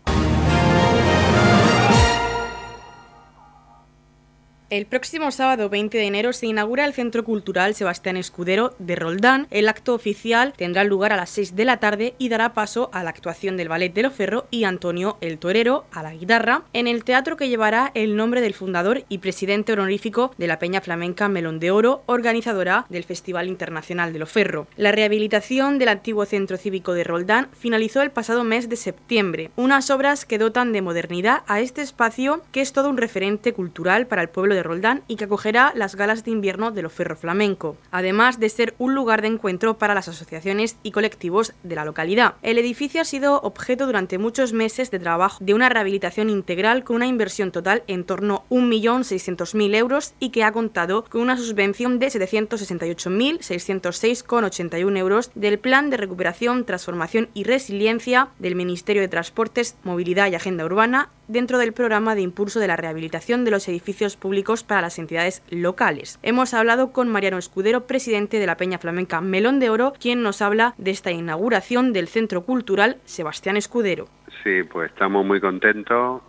El 4.70 4.86
próximo 4.86 5.32
sábado 5.32 5.68
20 5.68 5.98
de 5.98 6.06
enero 6.06 6.32
se 6.32 6.46
inaugura 6.46 6.86
el 6.86 6.94
Centro 6.94 7.24
Cultural 7.24 7.74
Sebastián 7.74 8.18
Escudero 8.18 8.76
de 8.78 8.96
Roldán. 8.96 9.48
El 9.50 9.68
acto 9.68 9.96
oficial 9.96 10.54
tendrá 10.56 10.84
lugar 10.84 11.12
a 11.12 11.18
las 11.18 11.32
6 11.32 11.56
de 11.56 11.66
la 11.66 11.78
tarde 11.78 12.14
y 12.20 12.30
dará 12.30 12.54
paso 12.54 12.92
a 12.94 13.04
la 13.04 13.10
actuación 13.10 13.58
del 13.58 13.68
Ballet 13.68 13.92
de 13.92 14.04
Loferro 14.04 14.46
y 14.52 14.66
Antonio 14.66 15.18
el 15.22 15.40
Torero 15.40 15.86
a 15.92 16.04
la 16.04 16.14
guitarra 16.14 16.62
en 16.74 16.86
el 16.86 17.04
teatro 17.04 17.36
que 17.36 17.50
llevará 17.50 17.90
el 17.96 18.16
nombre 18.16 18.42
del 18.42 18.54
fundador 18.54 19.06
y 19.10 19.18
presidente 19.18 19.74
honorífico 19.74 20.36
de 20.38 20.46
la 20.46 20.60
Peña 20.60 20.82
Flamenca 20.82 21.30
Melón 21.30 21.60
de 21.60 21.72
Oro, 21.72 22.04
organizadora 22.06 22.86
del 22.90 23.06
Festival 23.06 23.48
Internacional 23.48 24.14
de 24.14 24.20
Loferro. 24.20 24.68
La 24.78 24.92
rehabilitación 24.92 25.80
del 25.80 25.90
antiguo 25.90 26.28
Centro 26.28 26.58
Cívico 26.58 26.94
de 26.94 27.06
Roldán 27.06 27.48
finalizó 27.58 28.04
el 28.04 28.12
pasado 28.12 28.44
mes 28.44 28.70
de 28.70 28.76
septiembre, 28.76 29.50
unas 29.56 29.90
obras 29.90 30.26
que 30.26 30.38
dotan 30.38 30.74
de 30.74 30.84
modernidad 30.84 31.42
a 31.48 31.60
este 31.60 31.82
espacio 31.82 32.44
que 32.52 32.62
es 32.62 32.72
todo 32.72 32.88
un 32.92 32.98
referente 32.98 33.52
cultural 33.54 34.06
para 34.06 34.22
el 34.22 34.30
pueblo 34.30 34.54
de 34.54 34.59
Roldán 34.64 35.04
y 35.08 35.16
que 35.16 35.26
acogerá 35.26 35.74
las 35.76 35.96
galas 35.96 36.24
de 36.24 36.32
invierno 36.32 36.72
de 36.72 36.90
Ferro 36.90 37.16
Flamenco, 37.16 37.78
además 37.92 38.40
de 38.40 38.50
ser 38.50 38.74
un 38.78 38.96
lugar 38.96 39.22
de 39.22 39.28
encuentro 39.28 39.78
para 39.78 39.94
las 39.94 40.08
asociaciones 40.08 40.78
y 40.84 40.92
colectivos 40.92 41.54
de 41.64 41.76
la 41.76 41.84
localidad. 41.86 42.36
El 42.42 42.58
edificio 42.58 43.02
ha 43.02 43.06
sido 43.06 43.40
objeto 43.42 43.86
durante 43.86 44.18
muchos 44.18 44.52
meses 44.54 44.90
de 44.92 45.00
trabajo 45.00 45.38
de 45.42 45.54
una 45.54 45.70
rehabilitación 45.70 46.30
integral 46.30 46.84
con 46.84 46.98
una 46.98 47.08
inversión 47.08 47.52
total 47.52 47.84
en 47.88 48.04
torno 48.04 48.44
a 48.50 48.54
1.600.000 48.54 49.76
euros 49.76 50.14
y 50.20 50.32
que 50.32 50.44
ha 50.44 50.52
contado 50.52 51.06
con 51.06 51.22
una 51.22 51.38
subvención 51.38 52.00
de 52.00 52.08
768.606,81 52.08 54.98
euros 54.98 55.32
del 55.36 55.60
Plan 55.60 55.90
de 55.90 55.96
Recuperación, 55.98 56.66
Transformación 56.66 57.30
y 57.34 57.44
Resiliencia 57.44 58.30
del 58.40 58.56
Ministerio 58.56 59.02
de 59.02 59.08
Transportes, 59.08 59.76
Movilidad 59.84 60.32
y 60.32 60.36
Agenda 60.36 60.66
Urbana 60.66 61.10
dentro 61.30 61.60
del 61.60 61.74
programa 61.74 62.16
de 62.16 62.22
impulso 62.22 62.60
de 62.60 62.68
la 62.68 62.76
rehabilitación 62.76 63.46
de 63.46 63.52
los 63.52 63.68
edificios 63.70 64.18
públicos 64.18 64.64
para 64.64 64.82
las 64.82 65.00
entidades 65.00 65.44
locales. 65.50 66.20
Hemos 66.24 66.54
hablado 66.54 66.92
con 66.92 67.08
Mariano 67.08 67.38
Escudero, 67.38 67.86
presidente 67.86 68.40
de 68.40 68.48
la 68.48 68.58
Peña 68.58 68.80
Flamenca 68.80 69.22
Melón 69.22 69.60
de 69.60 69.70
Oro, 69.70 69.94
quien 70.00 70.24
nos 70.24 70.42
habla 70.42 70.74
de 70.78 70.92
esta 70.92 71.12
inauguración 71.12 71.94
del 71.94 72.08
Centro 72.08 72.42
Cultural 72.44 72.98
Sebastián 73.06 73.56
Escudero. 73.58 74.08
Sí, 74.44 74.64
pues 74.64 74.92
estamos 74.92 75.26
muy 75.26 75.40
contentos 75.40 76.24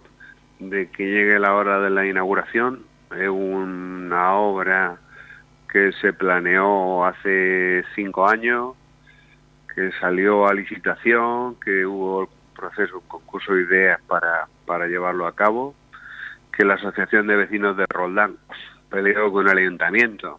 de 0.58 0.90
que 0.90 1.04
llegue 1.04 1.38
la 1.38 1.54
hora 1.54 1.80
de 1.80 1.90
la 1.90 2.06
inauguración. 2.06 2.84
Es 3.18 3.28
una 3.28 4.34
obra 4.34 4.98
que 5.72 5.92
se 5.92 6.12
planeó 6.12 7.06
hace 7.06 7.84
cinco 7.94 8.28
años, 8.28 8.74
que 9.74 9.90
salió 9.92 10.46
a 10.46 10.52
licitación, 10.52 11.56
que 11.64 11.86
hubo 11.86 12.28
proceso, 12.54 12.98
un 12.98 13.08
concurso 13.08 13.54
de 13.54 13.62
ideas 13.62 14.00
para, 14.06 14.46
para 14.70 14.86
llevarlo 14.86 15.26
a 15.26 15.34
cabo, 15.34 15.74
que 16.56 16.64
la 16.64 16.74
Asociación 16.74 17.26
de 17.26 17.34
Vecinos 17.34 17.76
de 17.76 17.86
Roldán 17.88 18.36
peleó 18.88 19.32
con 19.32 19.48
el 19.48 19.58
ayuntamiento. 19.58 20.38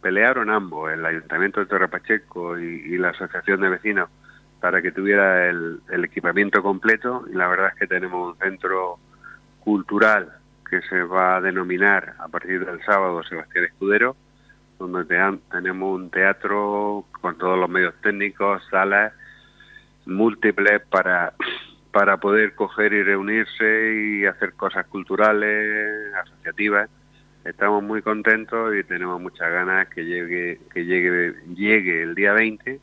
Pelearon 0.00 0.48
ambos, 0.48 0.92
el 0.92 1.04
ayuntamiento 1.04 1.58
de 1.58 1.66
Torre 1.66 1.88
Pacheco 1.88 2.56
y, 2.56 2.96
la 2.98 3.08
Asociación 3.08 3.62
de 3.62 3.70
Vecinos, 3.70 4.08
para 4.60 4.80
que 4.80 4.92
tuviera 4.92 5.48
el, 5.50 5.80
equipamiento 5.90 6.62
completo 6.62 7.24
y 7.28 7.34
la 7.34 7.48
verdad 7.48 7.72
es 7.72 7.80
que 7.80 7.88
tenemos 7.88 8.34
un 8.34 8.38
centro 8.38 9.00
cultural 9.58 10.28
que 10.70 10.80
se 10.82 11.02
va 11.02 11.38
a 11.38 11.40
denominar 11.40 12.14
a 12.20 12.28
partir 12.28 12.64
del 12.64 12.80
sábado 12.84 13.24
Sebastián 13.24 13.64
Escudero, 13.64 14.14
donde 14.78 15.04
tenemos 15.50 15.98
un 16.00 16.10
teatro 16.10 17.06
con 17.20 17.36
todos 17.38 17.58
los 17.58 17.68
medios 17.68 17.94
técnicos, 18.02 18.62
salas 18.70 19.12
múltiples 20.06 20.80
para, 20.82 21.32
para 21.94 22.16
poder 22.16 22.56
coger 22.56 22.92
y 22.92 23.04
reunirse 23.04 23.94
y 23.94 24.26
hacer 24.26 24.54
cosas 24.54 24.84
culturales, 24.86 26.12
asociativas. 26.16 26.90
Estamos 27.44 27.84
muy 27.84 28.02
contentos 28.02 28.74
y 28.74 28.82
tenemos 28.82 29.20
muchas 29.20 29.48
ganas 29.48 29.86
que 29.90 30.04
llegue, 30.04 30.58
que 30.72 30.84
llegue, 30.84 31.34
llegue 31.54 32.02
el 32.02 32.16
día 32.16 32.32
20, 32.32 32.80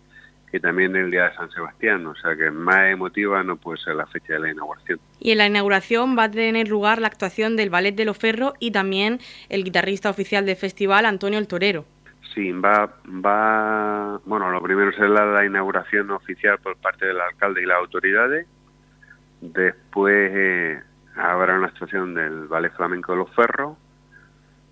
que 0.49 0.59
también 0.61 0.95
el 0.95 1.11
día 1.11 1.27
de 1.27 1.35
San 1.35 1.51
Sebastián, 1.51 2.07
o 2.07 2.15
sea 2.15 2.37
que 2.37 2.51
más 2.51 2.89
emotiva 2.89 3.43
no 3.43 3.57
puede 3.57 3.79
ser 3.81 3.95
la 3.95 4.07
fecha 4.07 4.35
de 4.35 4.39
la 4.39 4.51
inauguración. 4.51 5.01
Y 5.19 5.31
en 5.31 5.39
la 5.39 5.47
inauguración 5.47 6.17
va 6.17 6.23
a 6.25 6.31
tener 6.31 6.69
lugar 6.69 7.01
la 7.01 7.07
actuación 7.07 7.57
del 7.57 7.69
Ballet 7.69 7.93
de 7.93 8.05
Loferro 8.05 8.53
y 8.59 8.71
también 8.71 9.19
el 9.49 9.65
guitarrista 9.65 10.09
oficial 10.09 10.45
del 10.45 10.55
festival, 10.55 11.05
Antonio 11.05 11.37
el 11.37 11.49
Torero. 11.49 11.83
Sí, 12.33 12.53
va, 12.53 12.89
va, 13.25 14.21
bueno, 14.23 14.49
lo 14.51 14.61
primero 14.61 14.93
será 14.93 15.25
la 15.25 15.45
inauguración 15.45 16.11
oficial 16.11 16.59
por 16.59 16.77
parte 16.77 17.07
del 17.07 17.19
alcalde 17.19 17.61
y 17.61 17.65
las 17.65 17.77
autoridades. 17.77 18.47
Después 19.41 20.31
eh, 20.33 20.81
habrá 21.15 21.57
una 21.57 21.67
actuación 21.67 22.13
del 22.13 22.48
Ballet 22.48 22.71
Flamenco 22.74 23.12
de 23.12 23.17
los 23.17 23.36
Ferros, 23.36 23.75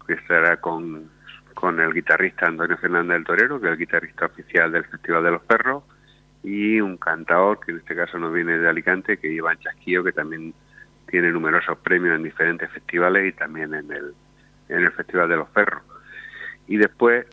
que 0.05 0.13
estará 0.13 0.57
con, 0.57 1.09
con 1.55 1.79
el 1.79 1.91
guitarrista 1.91 2.45
Antonio 2.45 2.77
Fernández 2.77 3.17
del 3.17 3.25
Torero, 3.25 3.59
que 3.59 3.65
es 3.65 3.73
el 3.73 3.79
guitarrista 3.79 4.27
oficial 4.27 4.71
del 4.71 4.85
Festival 4.85 5.23
de 5.23 5.31
los 5.31 5.43
Ferros, 5.43 5.83
y 6.43 6.79
un 6.79 6.97
cantador, 6.97 7.59
que 7.59 7.71
en 7.71 7.79
este 7.79 7.95
caso 7.95 8.19
nos 8.19 8.31
viene 8.31 8.59
de 8.59 8.69
Alicante, 8.69 9.17
que 9.17 9.31
Iván 9.31 9.57
Chasquillo, 9.59 10.03
que 10.03 10.13
también 10.13 10.53
tiene 11.07 11.31
numerosos 11.31 11.77
premios 11.79 12.15
en 12.15 12.23
diferentes 12.23 12.69
festivales 12.69 13.33
y 13.33 13.35
también 13.35 13.73
en 13.73 13.91
el, 13.91 14.13
en 14.69 14.83
el 14.83 14.91
Festival 14.91 15.29
de 15.29 15.37
los 15.37 15.49
Ferros. 15.49 15.81
Y 16.67 16.77
después, 16.77 17.25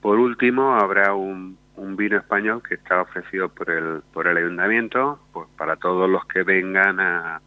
por 0.00 0.18
último, 0.18 0.76
habrá 0.76 1.12
un, 1.12 1.58
vino 1.96 2.16
español 2.16 2.62
que 2.66 2.74
está 2.74 3.02
ofrecido 3.02 3.48
por 3.48 3.70
el, 3.70 4.02
por 4.12 4.26
el 4.26 4.36
ayuntamiento 4.36 5.18
pues 5.32 5.48
para 5.56 5.76
todos 5.76 6.08
los 6.08 6.24
que 6.26 6.42
vengan 6.42 7.00
a, 7.00 7.40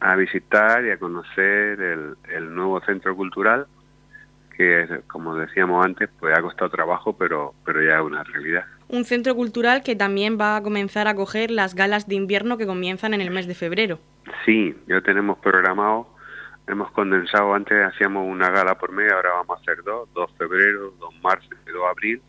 a 0.00 0.16
visitar 0.16 0.84
y 0.84 0.90
a 0.90 0.98
conocer 0.98 1.80
el, 1.80 2.16
el 2.28 2.54
nuevo 2.54 2.80
centro 2.80 3.14
cultural 3.14 3.66
que 4.56 5.00
como 5.06 5.36
decíamos 5.36 5.84
antes 5.84 6.08
pues 6.18 6.36
ha 6.36 6.42
costado 6.42 6.70
trabajo 6.70 7.16
pero 7.16 7.54
pero 7.64 7.82
ya 7.82 7.96
es 7.96 8.02
una 8.02 8.22
realidad. 8.24 8.64
Un 8.88 9.04
centro 9.04 9.34
cultural 9.34 9.82
que 9.82 9.96
también 9.96 10.38
va 10.40 10.56
a 10.56 10.62
comenzar 10.62 11.08
a 11.08 11.14
coger 11.14 11.50
las 11.50 11.74
galas 11.74 12.08
de 12.08 12.14
invierno 12.14 12.56
que 12.56 12.66
comienzan 12.66 13.14
en 13.14 13.20
el 13.20 13.30
mes 13.30 13.46
de 13.46 13.54
febrero. 13.54 13.98
Sí 14.44 14.74
ya 14.86 15.00
tenemos 15.00 15.38
programado 15.38 16.16
hemos 16.66 16.90
condensado, 16.90 17.54
antes 17.54 17.78
hacíamos 17.84 18.26
una 18.26 18.50
gala 18.50 18.76
por 18.76 18.92
mes, 18.92 19.12
ahora 19.12 19.30
vamos 19.34 19.58
a 19.58 19.60
hacer 19.60 19.82
dos, 19.84 20.12
dos 20.12 20.30
febrero, 20.36 20.92
dos 20.98 21.14
marzo 21.22 21.48
y 21.66 21.70
dos 21.70 21.84
abril, 21.88 22.20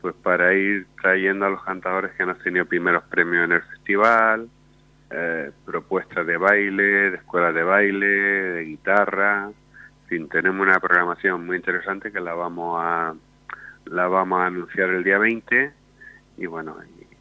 pues 0.00 0.14
para 0.14 0.54
ir 0.54 0.86
trayendo 1.00 1.46
a 1.46 1.50
los 1.50 1.62
cantadores 1.62 2.12
que 2.12 2.22
han 2.22 2.36
tenido 2.38 2.66
primeros 2.66 3.04
premios 3.04 3.44
en 3.44 3.52
el 3.52 3.62
festival, 3.62 4.48
eh, 5.10 5.50
propuestas 5.64 6.26
de 6.26 6.36
baile, 6.36 7.10
de 7.10 7.16
escuelas 7.16 7.54
de 7.54 7.62
baile, 7.62 8.06
de 8.06 8.64
guitarra, 8.64 9.46
en 9.46 10.08
fin, 10.08 10.28
tenemos 10.28 10.66
una 10.66 10.80
programación 10.80 11.44
muy 11.44 11.56
interesante 11.56 12.12
que 12.12 12.20
la 12.20 12.34
vamos 12.34 12.80
a 12.82 13.14
la 13.86 14.06
vamos 14.06 14.40
a 14.40 14.46
anunciar 14.46 14.90
el 14.90 15.02
día 15.02 15.18
20 15.18 15.72
y 16.36 16.46
bueno, 16.46 16.76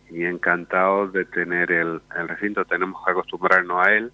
y, 0.09 0.23
encantados 0.23 1.11
de 1.13 1.25
tener 1.25 1.71
el, 1.71 2.01
el 2.17 2.27
recinto, 2.27 2.63
tenemos 2.65 3.03
que 3.03 3.11
acostumbrarnos 3.11 3.85
a 3.85 3.93
él, 3.93 4.11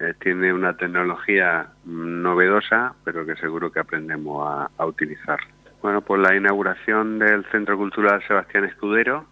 eh, 0.00 0.14
tiene 0.20 0.52
una 0.52 0.76
tecnología 0.76 1.70
novedosa, 1.84 2.94
pero 3.04 3.26
que 3.26 3.34
seguro 3.34 3.72
que 3.72 3.80
aprendemos 3.80 4.70
a, 4.76 4.86
utilizar. 4.86 5.40
Bueno, 5.82 6.00
pues 6.00 6.20
la 6.20 6.34
inauguración 6.34 7.18
del 7.18 7.44
Centro 7.46 7.76
Cultural 7.76 8.22
Sebastián 8.26 8.64
Escudero 8.64 9.26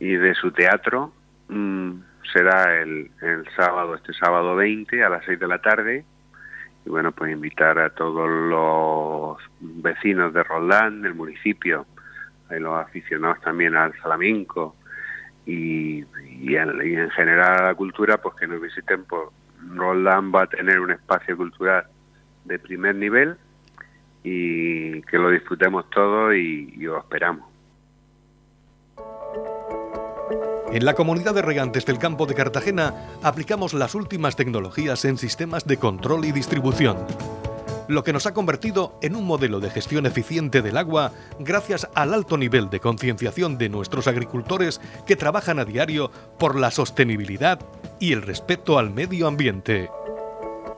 y 0.00 0.14
de 0.14 0.34
su 0.34 0.50
teatro 0.50 1.12
mm, 1.48 1.92
será 2.32 2.80
el, 2.80 3.10
el, 3.20 3.44
sábado, 3.54 3.94
este 3.94 4.12
sábado 4.14 4.56
20 4.56 5.04
a 5.04 5.10
las 5.10 5.24
6 5.26 5.38
de 5.38 5.48
la 5.48 5.58
tarde. 5.58 6.04
Y 6.84 6.88
bueno, 6.88 7.12
pues 7.12 7.32
invitar 7.32 7.78
a 7.78 7.90
todos 7.90 8.28
los 8.28 9.38
vecinos 9.60 10.32
de 10.32 10.42
Roldán, 10.44 11.02
del 11.02 11.14
municipio, 11.14 11.84
a 12.48 12.54
los 12.54 12.80
aficionados 12.80 13.40
también 13.40 13.76
al 13.76 13.92
flamenco 13.94 14.76
y, 15.44 16.04
y, 16.40 16.56
en, 16.56 16.80
y 16.84 16.94
en 16.94 17.10
general 17.10 17.60
a 17.60 17.66
la 17.66 17.74
cultura, 17.74 18.18
pues 18.18 18.34
que 18.36 18.46
nos 18.46 18.60
visiten 18.60 19.04
por, 19.04 19.30
Roland 19.74 20.34
va 20.34 20.42
a 20.42 20.46
tener 20.46 20.80
un 20.80 20.90
espacio 20.90 21.36
cultural 21.36 21.84
de 22.44 22.58
primer 22.58 22.94
nivel 22.94 23.36
y 24.28 25.02
que 25.02 25.18
lo 25.18 25.30
disfrutemos 25.30 25.88
todos 25.90 26.34
y, 26.34 26.74
y 26.76 26.86
os 26.88 26.98
esperamos. 26.98 27.48
En 30.72 30.84
la 30.84 30.94
comunidad 30.94 31.32
de 31.32 31.42
regantes 31.42 31.86
del 31.86 31.98
campo 31.98 32.26
de 32.26 32.34
Cartagena 32.34 32.92
aplicamos 33.22 33.72
las 33.72 33.94
últimas 33.94 34.34
tecnologías 34.34 35.04
en 35.04 35.16
sistemas 35.16 35.64
de 35.64 35.76
control 35.76 36.24
y 36.24 36.32
distribución 36.32 36.96
lo 37.88 38.04
que 38.04 38.12
nos 38.12 38.26
ha 38.26 38.34
convertido 38.34 38.98
en 39.02 39.14
un 39.16 39.24
modelo 39.24 39.60
de 39.60 39.70
gestión 39.70 40.06
eficiente 40.06 40.62
del 40.62 40.76
agua 40.76 41.12
gracias 41.38 41.88
al 41.94 42.14
alto 42.14 42.36
nivel 42.36 42.70
de 42.70 42.80
concienciación 42.80 43.58
de 43.58 43.68
nuestros 43.68 44.06
agricultores 44.06 44.80
que 45.06 45.16
trabajan 45.16 45.58
a 45.58 45.64
diario 45.64 46.10
por 46.38 46.58
la 46.58 46.70
sostenibilidad 46.70 47.60
y 48.00 48.12
el 48.12 48.22
respeto 48.22 48.78
al 48.78 48.90
medio 48.90 49.26
ambiente. 49.26 49.88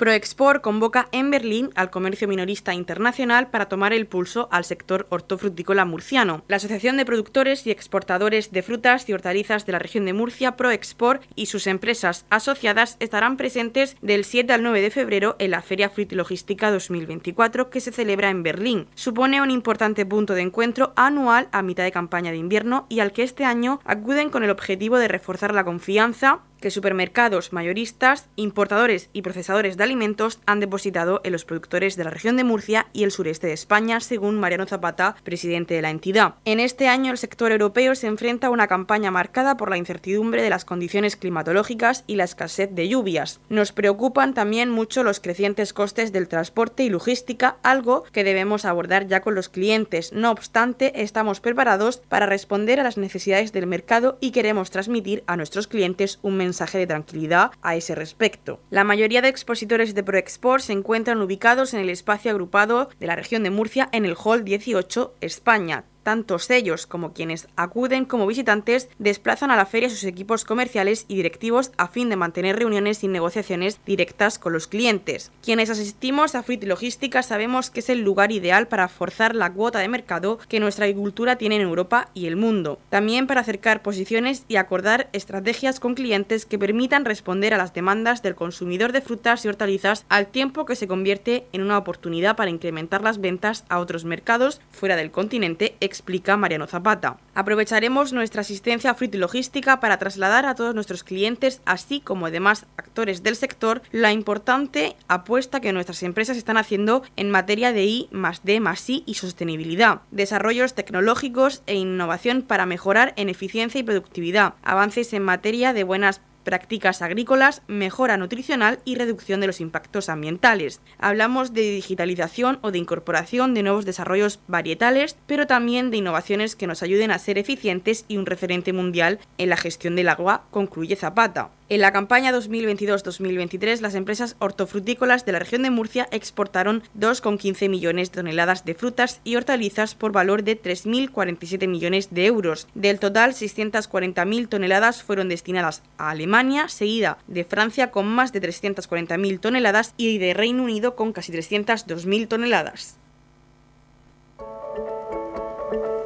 ProExport 0.00 0.62
convoca 0.62 1.08
en 1.12 1.30
Berlín 1.30 1.72
al 1.74 1.90
comercio 1.90 2.26
minorista 2.26 2.72
internacional 2.72 3.50
para 3.50 3.68
tomar 3.68 3.92
el 3.92 4.06
pulso 4.06 4.48
al 4.50 4.64
sector 4.64 5.06
hortofrutícola 5.10 5.84
murciano. 5.84 6.42
La 6.48 6.56
Asociación 6.56 6.96
de 6.96 7.04
Productores 7.04 7.66
y 7.66 7.70
Exportadores 7.70 8.50
de 8.50 8.62
Frutas 8.62 9.06
y 9.06 9.12
Hortalizas 9.12 9.66
de 9.66 9.72
la 9.72 9.78
región 9.78 10.06
de 10.06 10.14
Murcia, 10.14 10.56
ProExport, 10.56 11.22
y 11.34 11.46
sus 11.46 11.66
empresas 11.66 12.24
asociadas 12.30 12.96
estarán 12.98 13.36
presentes 13.36 13.94
del 14.00 14.24
7 14.24 14.54
al 14.54 14.62
9 14.62 14.80
de 14.80 14.90
febrero 14.90 15.36
en 15.38 15.50
la 15.50 15.60
Feria 15.60 15.92
Logística 16.12 16.70
2024 16.70 17.68
que 17.68 17.80
se 17.82 17.92
celebra 17.92 18.30
en 18.30 18.42
Berlín. 18.42 18.86
Supone 18.94 19.42
un 19.42 19.50
importante 19.50 20.06
punto 20.06 20.32
de 20.32 20.40
encuentro 20.40 20.94
anual 20.96 21.50
a 21.52 21.60
mitad 21.60 21.84
de 21.84 21.92
campaña 21.92 22.30
de 22.30 22.38
invierno 22.38 22.86
y 22.88 23.00
al 23.00 23.12
que 23.12 23.22
este 23.22 23.44
año 23.44 23.80
acuden 23.84 24.30
con 24.30 24.44
el 24.44 24.50
objetivo 24.50 24.96
de 24.96 25.08
reforzar 25.08 25.54
la 25.54 25.64
confianza 25.64 26.40
que 26.60 26.70
supermercados, 26.70 27.52
mayoristas, 27.52 28.28
importadores 28.36 29.08
y 29.12 29.22
procesadores 29.22 29.76
de 29.76 29.84
alimentos 29.84 30.40
han 30.46 30.60
depositado 30.60 31.20
en 31.24 31.32
los 31.32 31.44
productores 31.44 31.96
de 31.96 32.04
la 32.04 32.10
región 32.10 32.36
de 32.36 32.44
Murcia 32.44 32.86
y 32.92 33.04
el 33.04 33.10
sureste 33.10 33.46
de 33.46 33.52
España, 33.54 34.00
según 34.00 34.38
Mariano 34.38 34.66
Zapata, 34.66 35.16
presidente 35.24 35.74
de 35.74 35.82
la 35.82 35.90
entidad. 35.90 36.34
En 36.44 36.60
este 36.60 36.88
año 36.88 37.10
el 37.12 37.18
sector 37.18 37.52
europeo 37.52 37.94
se 37.94 38.06
enfrenta 38.06 38.48
a 38.48 38.50
una 38.50 38.68
campaña 38.68 39.10
marcada 39.10 39.56
por 39.56 39.70
la 39.70 39.78
incertidumbre 39.78 40.42
de 40.42 40.50
las 40.50 40.64
condiciones 40.64 41.16
climatológicas 41.16 42.04
y 42.06 42.16
la 42.16 42.24
escasez 42.24 42.74
de 42.74 42.88
lluvias. 42.88 43.40
Nos 43.48 43.72
preocupan 43.72 44.34
también 44.34 44.70
mucho 44.70 45.02
los 45.02 45.20
crecientes 45.20 45.72
costes 45.72 46.12
del 46.12 46.28
transporte 46.28 46.82
y 46.84 46.90
logística, 46.90 47.56
algo 47.62 48.04
que 48.12 48.24
debemos 48.24 48.64
abordar 48.64 49.06
ya 49.06 49.20
con 49.20 49.34
los 49.34 49.48
clientes. 49.48 50.12
No 50.12 50.30
obstante, 50.30 51.02
estamos 51.02 51.40
preparados 51.40 51.98
para 52.08 52.26
responder 52.26 52.80
a 52.80 52.84
las 52.84 52.98
necesidades 52.98 53.52
del 53.52 53.66
mercado 53.66 54.18
y 54.20 54.32
queremos 54.32 54.70
transmitir 54.70 55.24
a 55.26 55.36
nuestros 55.36 55.66
clientes 55.66 56.18
un 56.22 56.36
mensaje 56.36 56.49
de 56.78 56.86
tranquilidad 56.86 57.52
a 57.62 57.76
ese 57.76 57.94
respecto. 57.94 58.60
La 58.70 58.84
mayoría 58.84 59.22
de 59.22 59.28
expositores 59.28 59.94
de 59.94 60.02
ProExport 60.02 60.62
se 60.62 60.72
encuentran 60.72 61.20
ubicados 61.20 61.74
en 61.74 61.80
el 61.80 61.90
espacio 61.90 62.30
agrupado 62.30 62.88
de 62.98 63.06
la 63.06 63.16
región 63.16 63.42
de 63.42 63.50
Murcia 63.50 63.88
en 63.92 64.04
el 64.04 64.16
Hall 64.22 64.44
18 64.44 65.14
España, 65.20 65.84
tantos 66.02 66.50
ellos 66.50 66.86
como 66.86 67.12
quienes 67.12 67.48
acuden 67.56 68.04
como 68.04 68.26
visitantes 68.26 68.88
desplazan 68.98 69.50
a 69.50 69.56
la 69.56 69.66
feria 69.66 69.90
sus 69.90 70.04
equipos 70.04 70.44
comerciales 70.44 71.04
y 71.08 71.16
directivos 71.16 71.72
a 71.76 71.88
fin 71.88 72.08
de 72.08 72.16
mantener 72.16 72.56
reuniones 72.56 73.04
y 73.04 73.08
negociaciones 73.08 73.80
directas 73.84 74.38
con 74.38 74.52
los 74.52 74.66
clientes. 74.66 75.30
Quienes 75.42 75.70
asistimos 75.70 76.34
a 76.34 76.42
Fruit 76.42 76.64
Logística 76.64 77.22
sabemos 77.22 77.70
que 77.70 77.80
es 77.80 77.90
el 77.90 78.00
lugar 78.00 78.32
ideal 78.32 78.68
para 78.68 78.88
forzar 78.88 79.34
la 79.34 79.52
cuota 79.52 79.78
de 79.78 79.88
mercado 79.88 80.38
que 80.48 80.60
nuestra 80.60 80.84
agricultura 80.84 81.36
tiene 81.36 81.56
en 81.56 81.62
Europa 81.62 82.08
y 82.14 82.26
el 82.26 82.36
mundo. 82.36 82.78
También 82.88 83.26
para 83.26 83.40
acercar 83.40 83.82
posiciones 83.82 84.44
y 84.48 84.56
acordar 84.56 85.08
estrategias 85.12 85.80
con 85.80 85.94
clientes 85.94 86.46
que 86.46 86.58
permitan 86.58 87.04
responder 87.04 87.54
a 87.54 87.58
las 87.58 87.74
demandas 87.74 88.22
del 88.22 88.34
consumidor 88.34 88.92
de 88.92 89.00
frutas 89.00 89.44
y 89.44 89.48
hortalizas 89.48 90.04
al 90.08 90.26
tiempo 90.26 90.64
que 90.64 90.76
se 90.76 90.88
convierte 90.88 91.46
en 91.52 91.62
una 91.62 91.78
oportunidad 91.78 92.36
para 92.36 92.50
incrementar 92.50 93.02
las 93.02 93.20
ventas 93.20 93.64
a 93.68 93.78
otros 93.78 94.04
mercados 94.04 94.60
fuera 94.70 94.96
del 94.96 95.10
continente 95.10 95.76
explica 95.90 96.36
Mariano 96.36 96.66
Zapata. 96.66 97.18
Aprovecharemos 97.34 98.12
nuestra 98.12 98.40
asistencia 98.40 98.90
a 98.90 98.96
Logística 99.12 99.80
para 99.80 99.98
trasladar 99.98 100.46
a 100.46 100.54
todos 100.54 100.74
nuestros 100.74 101.04
clientes, 101.04 101.60
así 101.64 102.00
como 102.00 102.30
demás 102.30 102.66
actores 102.76 103.22
del 103.22 103.34
sector, 103.34 103.82
la 103.90 104.12
importante 104.12 104.96
apuesta 105.08 105.60
que 105.60 105.72
nuestras 105.72 106.02
empresas 106.02 106.36
están 106.36 106.56
haciendo 106.56 107.02
en 107.16 107.30
materia 107.30 107.72
de 107.72 107.84
I 107.84 108.08
más 108.12 108.44
D 108.44 108.60
más 108.60 108.88
I 108.88 109.02
y 109.06 109.14
sostenibilidad, 109.14 110.02
desarrollos 110.10 110.74
tecnológicos 110.74 111.62
e 111.66 111.74
innovación 111.74 112.42
para 112.42 112.66
mejorar 112.66 113.12
en 113.16 113.28
eficiencia 113.28 113.80
y 113.80 113.84
productividad, 113.84 114.54
avances 114.62 115.12
en 115.12 115.24
materia 115.24 115.72
de 115.72 115.84
buenas 115.84 116.20
prácticas 116.44 117.02
agrícolas, 117.02 117.62
mejora 117.66 118.16
nutricional 118.16 118.80
y 118.84 118.96
reducción 118.96 119.40
de 119.40 119.46
los 119.46 119.60
impactos 119.60 120.08
ambientales. 120.08 120.80
Hablamos 120.98 121.52
de 121.52 121.62
digitalización 121.62 122.58
o 122.62 122.70
de 122.70 122.78
incorporación 122.78 123.54
de 123.54 123.62
nuevos 123.62 123.84
desarrollos 123.84 124.40
varietales, 124.48 125.16
pero 125.26 125.46
también 125.46 125.90
de 125.90 125.98
innovaciones 125.98 126.56
que 126.56 126.66
nos 126.66 126.82
ayuden 126.82 127.10
a 127.10 127.18
ser 127.18 127.38
eficientes 127.38 128.04
y 128.08 128.16
un 128.16 128.26
referente 128.26 128.72
mundial 128.72 129.20
en 129.38 129.50
la 129.50 129.56
gestión 129.56 129.96
del 129.96 130.08
agua, 130.08 130.44
concluye 130.50 130.96
Zapata. 130.96 131.50
En 131.70 131.80
la 131.82 131.92
campaña 131.92 132.32
2022-2023, 132.32 133.80
las 133.80 133.94
empresas 133.94 134.34
hortofrutícolas 134.40 135.24
de 135.24 135.30
la 135.30 135.38
región 135.38 135.62
de 135.62 135.70
Murcia 135.70 136.08
exportaron 136.10 136.82
2,15 136.98 137.68
millones 137.68 138.10
de 138.10 138.16
toneladas 138.16 138.64
de 138.64 138.74
frutas 138.74 139.20
y 139.22 139.36
hortalizas 139.36 139.94
por 139.94 140.10
valor 140.10 140.42
de 140.42 140.60
3.047 140.60 141.68
millones 141.68 142.08
de 142.10 142.26
euros. 142.26 142.66
Del 142.74 142.98
total, 142.98 143.34
640.000 143.34 144.48
toneladas 144.48 145.04
fueron 145.04 145.28
destinadas 145.28 145.84
a 145.96 146.10
Alemania, 146.10 146.66
seguida 146.66 147.18
de 147.28 147.44
Francia 147.44 147.92
con 147.92 148.08
más 148.08 148.32
de 148.32 148.42
340.000 148.42 149.38
toneladas 149.38 149.94
y 149.96 150.18
de 150.18 150.34
Reino 150.34 150.64
Unido 150.64 150.96
con 150.96 151.12
casi 151.12 151.30
302.000 151.30 152.26
toneladas. 152.26 152.98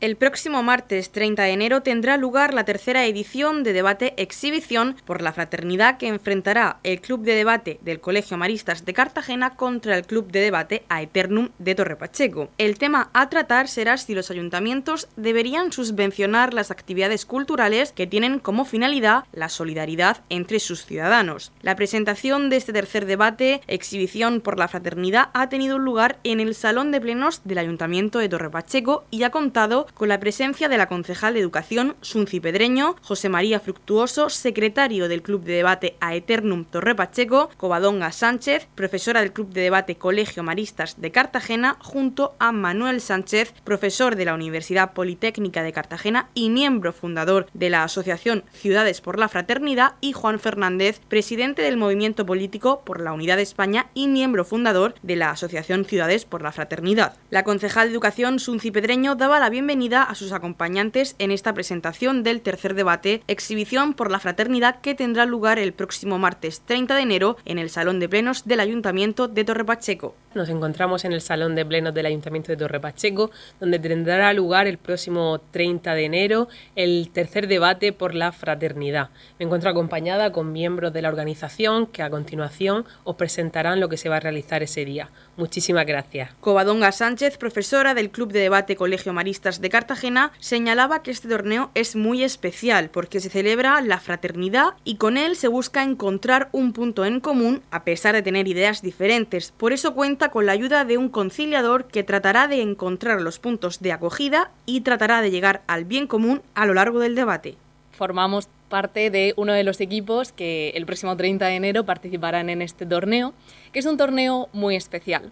El 0.00 0.16
próximo 0.16 0.62
martes 0.62 1.12
30 1.12 1.44
de 1.44 1.50
enero 1.52 1.82
tendrá 1.82 2.16
lugar 2.16 2.52
la 2.52 2.64
tercera 2.64 3.06
edición 3.06 3.62
de 3.62 3.72
debate 3.72 4.12
exhibición 4.16 4.96
por 5.06 5.22
la 5.22 5.32
fraternidad 5.32 5.96
que 5.98 6.08
enfrentará 6.08 6.78
el 6.82 7.00
Club 7.00 7.22
de 7.22 7.34
Debate 7.34 7.78
del 7.80 8.00
Colegio 8.00 8.36
Maristas 8.36 8.84
de 8.84 8.92
Cartagena 8.92 9.56
contra 9.56 9.96
el 9.96 10.04
Club 10.04 10.30
de 10.30 10.40
Debate 10.40 10.84
Aeternum 10.88 11.50
de 11.58 11.74
Torre 11.74 11.96
Pacheco. 11.96 12.50
El 12.58 12.76
tema 12.76 13.08
a 13.14 13.30
tratar 13.30 13.68
será 13.68 13.96
si 13.96 14.14
los 14.14 14.30
ayuntamientos 14.30 15.08
deberían 15.16 15.72
subvencionar 15.72 16.52
las 16.52 16.70
actividades 16.70 17.24
culturales 17.24 17.92
que 17.92 18.06
tienen 18.06 18.40
como 18.40 18.64
finalidad 18.64 19.24
la 19.32 19.48
solidaridad 19.48 20.22
entre 20.28 20.58
sus 20.58 20.84
ciudadanos. 20.84 21.52
La 21.62 21.76
presentación 21.76 22.50
de 22.50 22.56
este 22.56 22.72
tercer 22.72 23.06
debate 23.06 23.62
exhibición 23.68 24.40
por 24.40 24.58
la 24.58 24.68
fraternidad 24.68 25.30
ha 25.32 25.48
tenido 25.48 25.78
lugar 25.78 26.18
en 26.24 26.40
el 26.40 26.54
Salón 26.54 26.90
de 26.90 27.00
Plenos 27.00 27.40
del 27.44 27.58
Ayuntamiento 27.58 28.18
de 28.18 28.28
Torre 28.28 28.50
Pacheco 28.50 29.04
y 29.10 29.22
ha 29.22 29.30
contado 29.30 29.83
con 29.92 30.08
la 30.08 30.20
presencia 30.20 30.68
de 30.68 30.78
la 30.78 30.88
concejal 30.88 31.34
de 31.34 31.40
Educación, 31.40 31.96
Sunci 32.00 32.40
Pedreño, 32.40 32.96
José 33.02 33.28
María 33.28 33.60
Fructuoso, 33.60 34.30
secretario 34.30 35.08
del 35.08 35.22
Club 35.22 35.44
de 35.44 35.54
Debate 35.54 35.96
Aeternum 36.00 36.64
Torre 36.64 36.94
Pacheco, 36.94 37.50
Covadonga 37.56 38.12
Sánchez, 38.12 38.68
profesora 38.74 39.20
del 39.20 39.32
Club 39.32 39.50
de 39.50 39.62
Debate 39.62 39.96
Colegio 39.96 40.42
Maristas 40.42 41.00
de 41.00 41.10
Cartagena, 41.10 41.76
junto 41.80 42.34
a 42.38 42.52
Manuel 42.52 43.00
Sánchez, 43.00 43.52
profesor 43.64 44.16
de 44.16 44.24
la 44.24 44.34
Universidad 44.34 44.92
Politécnica 44.92 45.62
de 45.62 45.72
Cartagena 45.72 46.30
y 46.34 46.50
miembro 46.50 46.92
fundador 46.92 47.46
de 47.52 47.70
la 47.70 47.82
Asociación 47.82 48.44
Ciudades 48.52 49.00
por 49.00 49.18
la 49.18 49.28
Fraternidad, 49.28 49.94
y 50.00 50.12
Juan 50.12 50.38
Fernández, 50.38 51.00
presidente 51.08 51.62
del 51.62 51.76
Movimiento 51.76 52.24
Político 52.26 52.82
por 52.84 53.00
la 53.00 53.12
Unidad 53.12 53.36
de 53.36 53.42
España 53.42 53.86
y 53.94 54.06
miembro 54.08 54.44
fundador 54.44 54.94
de 55.02 55.16
la 55.16 55.30
Asociación 55.30 55.84
Ciudades 55.84 56.24
por 56.24 56.42
la 56.42 56.52
Fraternidad. 56.52 57.16
La 57.30 57.44
concejal 57.44 57.88
de 57.88 57.94
Educación, 57.94 58.38
Sunci 58.38 58.70
Pedreño, 58.70 59.14
daba 59.16 59.40
la 59.40 59.50
bienvenida 59.50 59.73
a 59.74 60.14
sus 60.14 60.30
acompañantes 60.30 61.16
en 61.18 61.32
esta 61.32 61.52
presentación 61.52 62.22
del 62.22 62.42
tercer 62.42 62.74
debate 62.74 63.22
Exhibición 63.26 63.92
por 63.92 64.08
la 64.08 64.20
Fraternidad 64.20 64.80
que 64.80 64.94
tendrá 64.94 65.26
lugar 65.26 65.58
el 65.58 65.72
próximo 65.72 66.16
martes 66.16 66.60
30 66.60 66.94
de 66.94 67.02
enero 67.02 67.36
en 67.44 67.58
el 67.58 67.70
Salón 67.70 67.98
de 67.98 68.08
Plenos 68.08 68.44
del 68.44 68.60
Ayuntamiento 68.60 69.26
de 69.26 69.44
Torre 69.44 69.64
Pacheco. 69.64 70.14
Nos 70.34 70.48
encontramos 70.48 71.04
en 71.04 71.12
el 71.12 71.20
Salón 71.20 71.56
de 71.56 71.66
Plenos 71.66 71.92
del 71.92 72.06
Ayuntamiento 72.06 72.52
de 72.52 72.56
Torre 72.56 72.78
Pacheco, 72.78 73.32
donde 73.58 73.80
tendrá 73.80 74.32
lugar 74.32 74.68
el 74.68 74.78
próximo 74.78 75.40
30 75.50 75.94
de 75.94 76.04
enero 76.04 76.48
el 76.76 77.10
tercer 77.12 77.48
debate 77.48 77.92
por 77.92 78.14
la 78.14 78.30
fraternidad. 78.30 79.10
Me 79.40 79.46
encuentro 79.46 79.70
acompañada 79.70 80.30
con 80.30 80.52
miembros 80.52 80.92
de 80.92 81.02
la 81.02 81.08
organización 81.08 81.86
que 81.86 82.02
a 82.02 82.10
continuación 82.10 82.84
os 83.02 83.16
presentarán 83.16 83.80
lo 83.80 83.88
que 83.88 83.96
se 83.96 84.08
va 84.08 84.16
a 84.16 84.20
realizar 84.20 84.62
ese 84.62 84.84
día. 84.84 85.10
Muchísimas 85.36 85.84
gracias. 85.84 86.30
Covadonga 86.40 86.92
Sánchez, 86.92 87.38
profesora 87.38 87.94
del 87.94 88.10
Club 88.10 88.32
de 88.32 88.38
Debate 88.38 88.76
Colegio 88.76 89.12
Maristas 89.12 89.60
de 89.60 89.68
Cartagena, 89.68 90.30
señalaba 90.38 91.02
que 91.02 91.10
este 91.10 91.28
torneo 91.28 91.70
es 91.74 91.96
muy 91.96 92.22
especial 92.22 92.88
porque 92.90 93.18
se 93.18 93.30
celebra 93.30 93.80
la 93.80 93.98
fraternidad 93.98 94.74
y 94.84 94.96
con 94.96 95.16
él 95.16 95.34
se 95.34 95.48
busca 95.48 95.82
encontrar 95.82 96.50
un 96.52 96.72
punto 96.72 97.04
en 97.04 97.18
común 97.18 97.62
a 97.72 97.82
pesar 97.82 98.14
de 98.14 98.22
tener 98.22 98.46
ideas 98.46 98.80
diferentes. 98.80 99.50
Por 99.50 99.72
eso 99.72 99.94
cuenta 99.94 100.30
con 100.30 100.46
la 100.46 100.52
ayuda 100.52 100.84
de 100.84 100.98
un 100.98 101.08
conciliador 101.08 101.86
que 101.86 102.04
tratará 102.04 102.46
de 102.46 102.62
encontrar 102.62 103.20
los 103.20 103.40
puntos 103.40 103.80
de 103.80 103.92
acogida 103.92 104.52
y 104.66 104.82
tratará 104.82 105.20
de 105.20 105.32
llegar 105.32 105.62
al 105.66 105.84
bien 105.84 106.06
común 106.06 106.42
a 106.54 106.64
lo 106.64 106.74
largo 106.74 107.00
del 107.00 107.16
debate. 107.16 107.56
Formamos 107.90 108.48
parte 108.74 109.08
de 109.08 109.34
uno 109.36 109.52
de 109.52 109.62
los 109.62 109.80
equipos 109.80 110.32
que 110.32 110.70
el 110.70 110.84
próximo 110.84 111.16
30 111.16 111.46
de 111.46 111.54
enero 111.54 111.86
participarán 111.86 112.50
en 112.50 112.60
este 112.60 112.84
torneo, 112.84 113.32
que 113.72 113.78
es 113.78 113.86
un 113.86 113.96
torneo 113.96 114.48
muy 114.52 114.74
especial, 114.74 115.30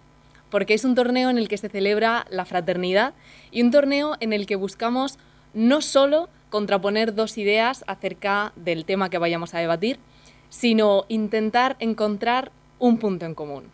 porque 0.49 0.73
es 0.73 0.85
un 0.85 0.95
torneo 0.95 1.29
en 1.29 1.37
el 1.37 1.49
que 1.49 1.57
se 1.57 1.67
celebra 1.67 2.25
la 2.29 2.45
fraternidad 2.45 3.13
y 3.51 3.61
un 3.61 3.69
torneo 3.69 4.15
en 4.21 4.31
el 4.31 4.45
que 4.45 4.55
buscamos 4.55 5.19
no 5.53 5.81
solo 5.81 6.29
contraponer 6.49 7.15
dos 7.15 7.37
ideas 7.37 7.83
acerca 7.85 8.53
del 8.55 8.85
tema 8.85 9.09
que 9.09 9.17
vayamos 9.17 9.53
a 9.53 9.59
debatir, 9.59 9.99
sino 10.47 11.03
intentar 11.09 11.75
encontrar 11.81 12.49
un 12.79 12.97
punto 12.97 13.25
en 13.25 13.35
común. 13.35 13.65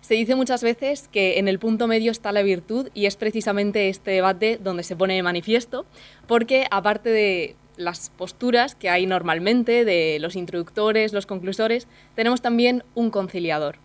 Se 0.00 0.14
dice 0.14 0.36
muchas 0.36 0.62
veces 0.62 1.08
que 1.08 1.40
en 1.40 1.48
el 1.48 1.58
punto 1.58 1.88
medio 1.88 2.12
está 2.12 2.30
la 2.30 2.42
virtud 2.42 2.88
y 2.94 3.06
es 3.06 3.16
precisamente 3.16 3.88
este 3.88 4.12
debate 4.12 4.60
donde 4.62 4.84
se 4.84 4.94
pone 4.94 5.14
de 5.14 5.24
manifiesto, 5.24 5.86
porque 6.28 6.68
aparte 6.70 7.10
de 7.10 7.56
las 7.80 8.10
posturas 8.10 8.74
que 8.74 8.90
hay 8.90 9.06
normalmente 9.06 9.84
de 9.84 10.18
los 10.20 10.36
introductores, 10.36 11.12
los 11.12 11.26
conclusores, 11.26 11.88
tenemos 12.14 12.42
también 12.42 12.84
un 12.94 13.10
conciliador. 13.10 13.76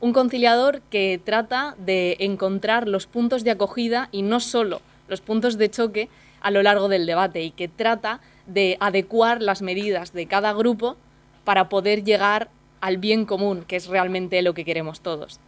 Un 0.00 0.12
conciliador 0.12 0.80
que 0.90 1.20
trata 1.22 1.76
de 1.78 2.16
encontrar 2.20 2.88
los 2.88 3.06
puntos 3.06 3.44
de 3.44 3.52
acogida 3.52 4.08
y 4.10 4.22
no 4.22 4.40
solo 4.40 4.80
los 5.08 5.20
puntos 5.20 5.58
de 5.58 5.70
choque 5.70 6.08
a 6.40 6.50
lo 6.50 6.62
largo 6.62 6.88
del 6.88 7.06
debate 7.06 7.42
y 7.42 7.50
que 7.50 7.68
trata 7.68 8.20
de 8.46 8.76
adecuar 8.80 9.40
las 9.40 9.62
medidas 9.62 10.12
de 10.12 10.26
cada 10.26 10.52
grupo 10.52 10.96
para 11.44 11.68
poder 11.68 12.04
llegar 12.04 12.48
al 12.80 12.98
bien 12.98 13.24
común, 13.24 13.64
que 13.66 13.76
es 13.76 13.86
realmente 13.86 14.42
lo 14.42 14.52
que 14.52 14.64
queremos 14.64 15.00
todos. 15.00 15.40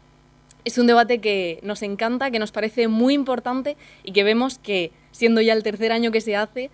Es 0.64 0.78
un 0.78 0.87
debate 0.87 1.20
que 1.20 1.61
nos 1.62 1.82
encanta, 1.82 2.30
que 2.30 2.38
nos 2.38 2.50
parece 2.50 2.88
muy 2.88 3.14
importante 3.14 3.76
y 4.04 4.12
que 4.12 4.24
vemos 4.24 4.59
que, 4.59 4.90
siendo 5.12 5.40
ya 5.40 5.52
el 5.52 5.62
tercer 5.62 5.92
año 5.92 6.11
que 6.11 6.20
se 6.20 6.35
hace, 6.35 6.70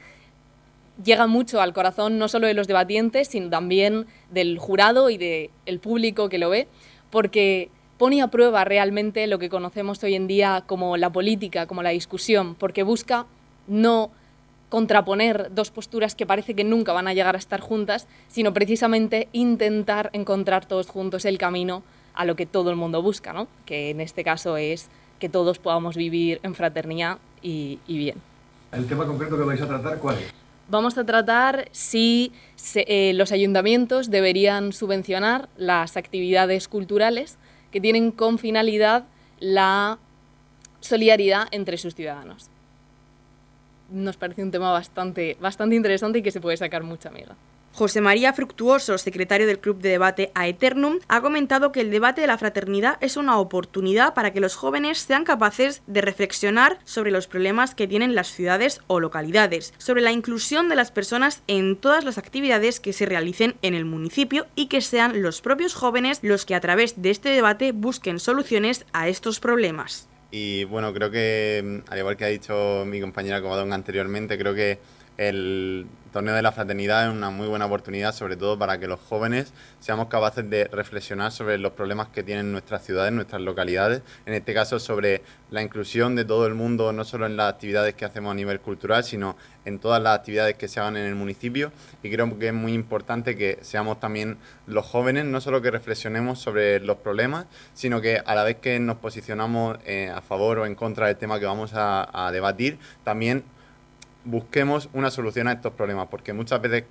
llega 1.04 1.26
mucho 1.26 1.60
al 1.60 1.72
corazón 1.72 2.18
no 2.18 2.28
solo 2.28 2.46
de 2.46 2.54
los 2.54 2.66
debatientes, 2.66 3.28
sino 3.28 3.50
también 3.50 4.06
del 4.30 4.58
jurado 4.58 5.10
y 5.10 5.18
del 5.18 5.78
público 5.80 6.28
que 6.28 6.38
lo 6.38 6.50
ve, 6.50 6.68
porque 7.10 7.70
pone 7.98 8.22
a 8.22 8.28
prueba 8.28 8.64
realmente 8.64 9.26
lo 9.26 9.38
que 9.38 9.48
conocemos 9.48 10.02
hoy 10.02 10.14
en 10.14 10.26
día 10.26 10.64
como 10.66 10.96
la 10.96 11.10
política, 11.10 11.66
como 11.66 11.82
la 11.82 11.90
discusión, 11.90 12.54
porque 12.54 12.82
busca 12.82 13.26
no 13.66 14.10
contraponer 14.68 15.54
dos 15.54 15.70
posturas 15.70 16.14
que 16.14 16.24
parece 16.24 16.54
que 16.54 16.64
nunca 16.64 16.92
van 16.92 17.06
a 17.06 17.12
llegar 17.12 17.34
a 17.34 17.38
estar 17.38 17.60
juntas, 17.60 18.08
sino 18.28 18.54
precisamente 18.54 19.28
intentar 19.32 20.08
encontrar 20.14 20.64
todos 20.64 20.88
juntos 20.88 21.26
el 21.26 21.36
camino 21.36 21.82
a 22.14 22.24
lo 22.24 22.36
que 22.36 22.46
todo 22.46 22.70
el 22.70 22.76
mundo 22.76 23.02
busca, 23.02 23.32
¿no? 23.32 23.48
que 23.66 23.90
en 23.90 24.00
este 24.00 24.24
caso 24.24 24.56
es 24.56 24.88
que 25.18 25.28
todos 25.28 25.58
podamos 25.58 25.94
vivir 25.94 26.40
en 26.42 26.54
fraternidad 26.54 27.18
y, 27.42 27.78
bien. 27.86 28.16
¿El 28.72 28.86
tema 28.86 29.06
concreto 29.06 29.36
que 29.36 29.44
vais 29.44 29.60
a 29.60 29.68
tratar 29.68 29.98
cuál 29.98 30.16
es? 30.18 30.41
Vamos 30.72 30.96
a 30.96 31.04
tratar 31.04 31.68
si 31.72 32.32
eh, 32.74 33.12
los 33.14 33.30
ayuntamientos 33.30 34.08
deberían 34.08 34.72
subvencionar 34.72 35.50
las 35.58 35.98
actividades 35.98 36.66
culturales 36.66 37.36
que 37.70 37.78
tienen 37.78 38.10
con 38.10 38.38
finalidad 38.38 39.04
la 39.38 39.98
solidaridad 40.80 41.46
entre 41.50 41.76
sus 41.76 41.94
ciudadanos 41.94 42.48
nos 43.90 44.16
parece 44.16 44.42
un 44.42 44.50
tema 44.50 44.72
bastante, 44.72 45.36
bastante 45.40 45.76
interesante 45.76 46.20
y 46.20 46.22
que 46.22 46.30
se 46.30 46.40
puede 46.40 46.56
sacar 46.56 46.82
mucha 46.82 47.10
amiga. 47.10 47.36
José 47.74 48.02
María 48.02 48.34
Fructuoso, 48.34 48.98
secretario 48.98 49.46
del 49.46 49.58
Club 49.58 49.80
de 49.80 49.88
Debate 49.88 50.30
Aeternum, 50.34 50.98
ha 51.08 51.22
comentado 51.22 51.72
que 51.72 51.80
el 51.80 51.90
debate 51.90 52.20
de 52.20 52.26
la 52.26 52.36
fraternidad 52.36 52.98
es 53.00 53.16
una 53.16 53.38
oportunidad 53.38 54.12
para 54.12 54.30
que 54.30 54.40
los 54.40 54.56
jóvenes 54.56 54.98
sean 54.98 55.24
capaces 55.24 55.82
de 55.86 56.02
reflexionar 56.02 56.78
sobre 56.84 57.10
los 57.10 57.26
problemas 57.26 57.74
que 57.74 57.88
tienen 57.88 58.14
las 58.14 58.28
ciudades 58.28 58.82
o 58.88 59.00
localidades, 59.00 59.72
sobre 59.78 60.02
la 60.02 60.12
inclusión 60.12 60.68
de 60.68 60.76
las 60.76 60.92
personas 60.92 61.42
en 61.46 61.76
todas 61.76 62.04
las 62.04 62.18
actividades 62.18 62.78
que 62.78 62.92
se 62.92 63.06
realicen 63.06 63.54
en 63.62 63.72
el 63.72 63.86
municipio 63.86 64.46
y 64.54 64.66
que 64.66 64.82
sean 64.82 65.22
los 65.22 65.40
propios 65.40 65.72
jóvenes 65.72 66.18
los 66.20 66.44
que 66.44 66.54
a 66.54 66.60
través 66.60 67.00
de 67.00 67.10
este 67.10 67.30
debate 67.30 67.72
busquen 67.72 68.18
soluciones 68.18 68.84
a 68.92 69.08
estos 69.08 69.40
problemas. 69.40 70.10
Y 70.30 70.64
bueno, 70.64 70.92
creo 70.92 71.10
que, 71.10 71.82
al 71.88 71.98
igual 71.98 72.16
que 72.18 72.24
ha 72.24 72.28
dicho 72.28 72.84
mi 72.86 73.00
compañera 73.00 73.40
Covadonga 73.40 73.74
anteriormente, 73.74 74.38
creo 74.38 74.54
que 74.54 74.78
el 75.18 75.86
torneo 76.12 76.34
de 76.34 76.42
la 76.42 76.52
fraternidad 76.52 77.06
es 77.06 77.12
una 77.12 77.30
muy 77.30 77.48
buena 77.48 77.66
oportunidad, 77.66 78.14
sobre 78.14 78.36
todo 78.36 78.58
para 78.58 78.78
que 78.78 78.86
los 78.86 79.00
jóvenes 79.00 79.52
seamos 79.80 80.08
capaces 80.08 80.48
de 80.48 80.64
reflexionar 80.64 81.32
sobre 81.32 81.58
los 81.58 81.72
problemas 81.72 82.08
que 82.08 82.22
tienen 82.22 82.52
nuestras 82.52 82.84
ciudades, 82.84 83.12
nuestras 83.12 83.40
localidades, 83.40 84.02
en 84.26 84.34
este 84.34 84.52
caso 84.54 84.78
sobre 84.78 85.22
la 85.50 85.62
inclusión 85.62 86.14
de 86.14 86.24
todo 86.24 86.46
el 86.46 86.54
mundo, 86.54 86.92
no 86.92 87.04
solo 87.04 87.26
en 87.26 87.36
las 87.36 87.52
actividades 87.52 87.94
que 87.94 88.04
hacemos 88.04 88.32
a 88.32 88.34
nivel 88.34 88.60
cultural, 88.60 89.04
sino 89.04 89.36
en 89.64 89.78
todas 89.78 90.02
las 90.02 90.18
actividades 90.18 90.56
que 90.56 90.68
se 90.68 90.80
hagan 90.80 90.96
en 90.96 91.06
el 91.06 91.14
municipio. 91.14 91.72
Y 92.02 92.10
creo 92.10 92.38
que 92.38 92.48
es 92.48 92.54
muy 92.54 92.74
importante 92.74 93.36
que 93.36 93.58
seamos 93.62 93.98
también 93.98 94.38
los 94.66 94.84
jóvenes, 94.86 95.24
no 95.24 95.40
solo 95.40 95.62
que 95.62 95.70
reflexionemos 95.70 96.38
sobre 96.38 96.80
los 96.80 96.98
problemas, 96.98 97.46
sino 97.74 98.00
que 98.00 98.22
a 98.24 98.34
la 98.34 98.44
vez 98.44 98.56
que 98.56 98.78
nos 98.78 98.96
posicionamos 98.98 99.78
eh, 99.86 100.12
a 100.14 100.20
favor 100.20 100.58
o 100.58 100.66
en 100.66 100.74
contra 100.74 101.06
del 101.06 101.16
tema 101.16 101.40
que 101.40 101.46
vamos 101.46 101.72
a 101.74 102.30
debatir, 102.32 102.78
también 103.04 103.44
busquemos 104.24 104.88
una 104.92 105.10
solución 105.10 105.48
a 105.48 105.52
estos 105.52 105.72
problemas, 105.72 106.08
porque 106.08 106.32
muchas 106.32 106.60
veces 106.60 106.84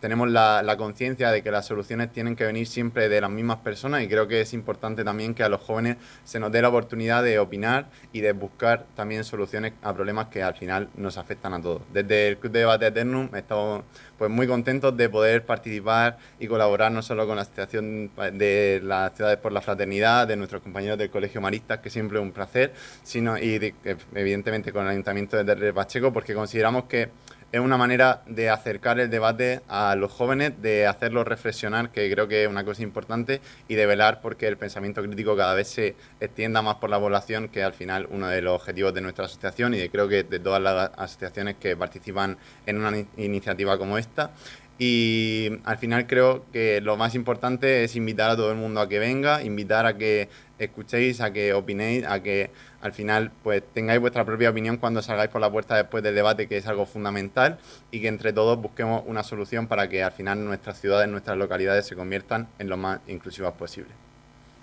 tenemos 0.00 0.28
la, 0.28 0.62
la 0.62 0.76
conciencia 0.76 1.30
de 1.30 1.42
que 1.42 1.50
las 1.50 1.66
soluciones 1.66 2.12
tienen 2.12 2.36
que 2.36 2.44
venir 2.44 2.66
siempre 2.66 3.08
de 3.08 3.20
las 3.20 3.30
mismas 3.30 3.58
personas 3.58 4.02
y 4.02 4.08
creo 4.08 4.28
que 4.28 4.40
es 4.40 4.52
importante 4.54 5.04
también 5.04 5.34
que 5.34 5.42
a 5.42 5.48
los 5.48 5.60
jóvenes 5.60 5.96
se 6.24 6.40
nos 6.40 6.52
dé 6.52 6.62
la 6.62 6.68
oportunidad 6.68 7.22
de 7.22 7.38
opinar 7.38 7.86
y 8.12 8.20
de 8.20 8.32
buscar 8.32 8.86
también 8.94 9.24
soluciones 9.24 9.72
a 9.82 9.92
problemas 9.92 10.28
que 10.28 10.42
al 10.42 10.54
final 10.54 10.88
nos 10.96 11.18
afectan 11.18 11.54
a 11.54 11.60
todos. 11.60 11.82
Desde 11.92 12.28
el 12.28 12.38
Club 12.38 12.52
de 12.52 12.60
Debate 12.60 12.86
Eternum 12.86 13.28
estamos 13.34 13.84
pues 14.18 14.30
muy 14.30 14.46
contentos 14.46 14.96
de 14.96 15.08
poder 15.08 15.44
participar 15.44 16.18
y 16.38 16.46
colaborar 16.46 16.92
no 16.92 17.02
solo 17.02 17.26
con 17.26 17.36
la 17.36 17.42
Asociación 17.42 18.10
de 18.32 18.80
las 18.82 19.14
Ciudades 19.14 19.38
por 19.38 19.52
la 19.52 19.60
Fraternidad, 19.60 20.26
de 20.26 20.36
nuestros 20.36 20.62
compañeros 20.62 20.98
del 20.98 21.10
Colegio 21.10 21.40
Maristas, 21.40 21.80
que 21.80 21.90
siempre 21.90 22.18
es 22.18 22.22
un 22.22 22.32
placer, 22.32 22.72
sino 23.02 23.36
y 23.36 23.74
evidentemente 24.14 24.72
con 24.72 24.84
el 24.84 24.90
Ayuntamiento 24.90 25.36
de 25.36 25.44
Terre 25.44 25.72
Pacheco, 25.72 26.12
porque 26.12 26.34
consideramos 26.34 26.84
que 26.84 27.10
es 27.52 27.60
una 27.60 27.76
manera 27.76 28.22
de 28.26 28.50
acercar 28.50 28.98
el 28.98 29.10
debate 29.10 29.60
a 29.68 29.94
los 29.96 30.12
jóvenes, 30.12 30.60
de 30.60 30.86
hacerlos 30.86 31.26
reflexionar, 31.26 31.90
que 31.90 32.10
creo 32.10 32.28
que 32.28 32.44
es 32.44 32.48
una 32.48 32.64
cosa 32.64 32.82
importante, 32.82 33.40
y 33.68 33.74
de 33.74 33.86
velar 33.86 34.20
porque 34.20 34.46
el 34.48 34.56
pensamiento 34.56 35.02
crítico 35.02 35.36
cada 35.36 35.54
vez 35.54 35.68
se 35.68 35.94
extienda 36.20 36.62
más 36.62 36.76
por 36.76 36.90
la 36.90 36.98
población, 36.98 37.48
que 37.48 37.62
al 37.62 37.72
final 37.72 38.08
uno 38.10 38.28
de 38.28 38.42
los 38.42 38.54
objetivos 38.54 38.94
de 38.94 39.00
nuestra 39.00 39.26
asociación 39.26 39.74
y 39.74 39.88
creo 39.88 40.08
que 40.08 40.24
de 40.24 40.38
todas 40.38 40.60
las 40.60 40.90
asociaciones 40.96 41.56
que 41.56 41.76
participan 41.76 42.36
en 42.66 42.84
una 42.84 42.96
iniciativa 43.16 43.78
como 43.78 43.98
esta. 43.98 44.30
Y 44.76 45.60
al 45.64 45.78
final 45.78 46.08
creo 46.08 46.44
que 46.52 46.80
lo 46.80 46.96
más 46.96 47.14
importante 47.14 47.84
es 47.84 47.94
invitar 47.94 48.30
a 48.30 48.36
todo 48.36 48.50
el 48.50 48.56
mundo 48.56 48.80
a 48.80 48.88
que 48.88 48.98
venga, 48.98 49.42
invitar 49.42 49.86
a 49.86 49.96
que 49.96 50.28
escuchéis, 50.58 51.20
a 51.20 51.32
que 51.32 51.54
opinéis, 51.54 52.04
a 52.04 52.22
que 52.22 52.50
al 52.80 52.92
final 52.92 53.30
pues 53.42 53.62
tengáis 53.72 54.00
vuestra 54.00 54.24
propia 54.24 54.50
opinión 54.50 54.76
cuando 54.76 55.00
salgáis 55.00 55.30
por 55.30 55.40
la 55.40 55.50
puerta 55.50 55.76
después 55.76 56.02
del 56.02 56.16
debate, 56.16 56.48
que 56.48 56.56
es 56.56 56.66
algo 56.66 56.86
fundamental, 56.86 57.58
y 57.92 58.00
que 58.00 58.08
entre 58.08 58.32
todos 58.32 58.60
busquemos 58.60 59.04
una 59.06 59.22
solución 59.22 59.68
para 59.68 59.88
que 59.88 60.02
al 60.02 60.12
final 60.12 60.44
nuestras 60.44 60.80
ciudades, 60.80 61.08
nuestras 61.08 61.36
localidades 61.36 61.86
se 61.86 61.94
conviertan 61.94 62.48
en 62.58 62.68
lo 62.68 62.76
más 62.76 63.00
inclusivas 63.06 63.52
posible. 63.52 64.03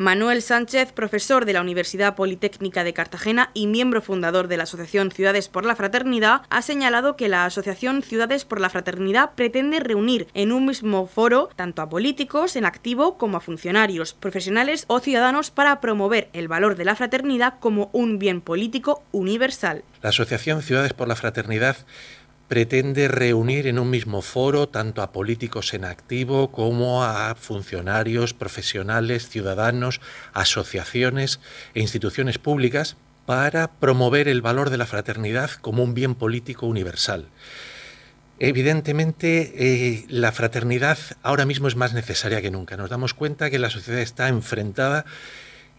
Manuel 0.02 0.42
Sánchez, 0.42 0.94
profesor 0.94 1.46
de 1.46 1.54
la 1.54 1.62
Universidad 1.62 2.16
Politécnica 2.16 2.84
de 2.84 2.92
Cartagena 2.92 3.52
y 3.54 3.68
miembro 3.68 4.02
fundador 4.02 4.48
de 4.48 4.58
la 4.58 4.64
Asociación 4.64 5.12
Ciudades 5.12 5.48
por 5.48 5.64
la 5.64 5.76
Fraternidad, 5.76 6.42
ha 6.50 6.64
señalado 6.64 7.16
que 7.16 7.30
la 7.30 7.46
Asociación 7.46 8.02
Ciudades 8.02 8.44
por 8.44 8.60
la 8.60 8.72
Fraternidad 8.72 9.34
pretende 9.36 9.80
reunir 9.80 10.28
en 10.34 10.52
un 10.54 10.66
mismo 10.66 11.06
foro 11.06 11.50
tanto 11.56 11.84
a 11.84 11.90
políticos 11.90 12.56
en 12.56 12.66
activo 12.66 13.20
como 13.20 13.38
a 13.38 13.42
funcionarios, 13.42 14.16
profesionales 14.16 14.86
o 14.88 15.00
ciudadanos 15.00 15.52
para 15.52 15.80
promover 15.82 16.30
el 16.34 16.48
valor 16.48 16.78
de 16.78 16.86
la 16.86 16.96
fraternidad 16.96 17.60
como 17.60 17.92
un 17.94 18.18
bien 18.18 18.42
político 18.42 19.04
universal. 19.12 19.84
La 20.02 20.10
Asociación 20.10 20.64
Ciudades 20.64 20.94
por 20.94 21.08
la 21.08 21.16
Fraternidad 21.16 21.78
pretende 22.52 23.08
reunir 23.08 23.66
en 23.66 23.80
un 23.80 23.90
mismo 23.90 24.22
foro 24.22 24.68
tanto 24.68 25.02
a 25.02 25.14
políticos 25.14 25.74
en 25.74 25.86
activo 25.86 26.52
como 26.52 27.06
a 27.06 27.34
funcionarios, 27.36 28.34
profesionales, 28.34 29.30
ciudadanos, 29.30 30.02
asociaciones 30.34 31.40
e 31.76 31.80
instituciones 31.80 32.40
públicas 32.40 32.98
para 33.26 33.72
promover 33.80 34.28
el 34.28 34.42
valor 34.42 34.70
de 34.70 34.76
la 34.76 34.86
fraternidad 34.86 35.50
como 35.62 35.82
un 35.82 35.94
bien 35.94 36.14
político 36.14 36.68
universal. 36.68 37.30
Evidentemente, 38.38 39.54
eh, 39.56 40.06
la 40.10 40.34
fraternidad 40.34 40.98
ahora 41.24 41.46
mismo 41.46 41.70
es 41.70 41.78
más 41.78 41.94
necesaria 41.94 42.42
que 42.42 42.52
nunca. 42.52 42.76
Nos 42.76 42.90
damos 42.90 43.14
cuenta 43.14 43.50
que 43.50 43.60
la 43.60 43.70
sociedad 43.70 44.02
está 44.02 44.28
enfrentada 44.28 45.06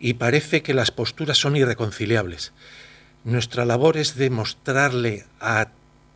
y 0.00 0.14
parece 0.14 0.62
que 0.62 0.72
las 0.72 0.90
posturas 0.90 1.36
son 1.36 1.54
irreconciliables. 1.54 2.54
Nuestra 3.24 3.66
labor 3.66 3.98
es 3.98 4.16
demostrarle 4.16 5.26
a 5.38 5.68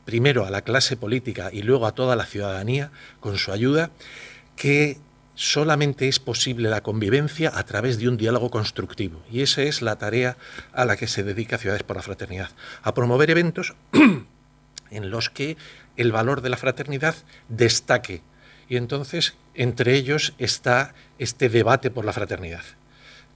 primero 0.06 0.46
a 0.46 0.50
la 0.50 0.62
clase 0.62 0.96
política 0.96 1.50
y 1.52 1.60
luego 1.60 1.86
a 1.86 1.94
toda 1.94 2.16
la 2.16 2.24
ciudadanía, 2.24 2.90
con 3.20 3.36
su 3.36 3.52
ayuda, 3.52 3.90
que 4.56 4.96
solamente 5.34 6.08
es 6.08 6.18
posible 6.18 6.70
la 6.70 6.80
convivencia 6.80 7.52
a 7.54 7.64
través 7.64 7.98
de 7.98 8.08
un 8.08 8.16
diálogo 8.16 8.50
constructivo. 8.50 9.22
Y 9.30 9.42
esa 9.42 9.62
es 9.62 9.82
la 9.82 9.96
tarea 9.96 10.38
a 10.72 10.86
la 10.86 10.96
que 10.96 11.08
se 11.08 11.24
dedica 11.24 11.58
Ciudades 11.58 11.82
por 11.82 11.96
la 11.96 12.02
Fraternidad, 12.02 12.50
a 12.82 12.94
promover 12.94 13.30
eventos 13.30 13.74
en 14.90 15.10
los 15.10 15.28
que 15.28 15.58
el 15.96 16.12
valor 16.12 16.40
de 16.40 16.48
la 16.48 16.56
fraternidad 16.56 17.16
destaque. 17.48 18.22
Y 18.68 18.76
entonces, 18.76 19.34
entre 19.54 19.94
ellos 19.94 20.34
está 20.38 20.94
este 21.18 21.48
debate 21.48 21.90
por 21.90 22.04
la 22.04 22.12
fraternidad. 22.12 22.62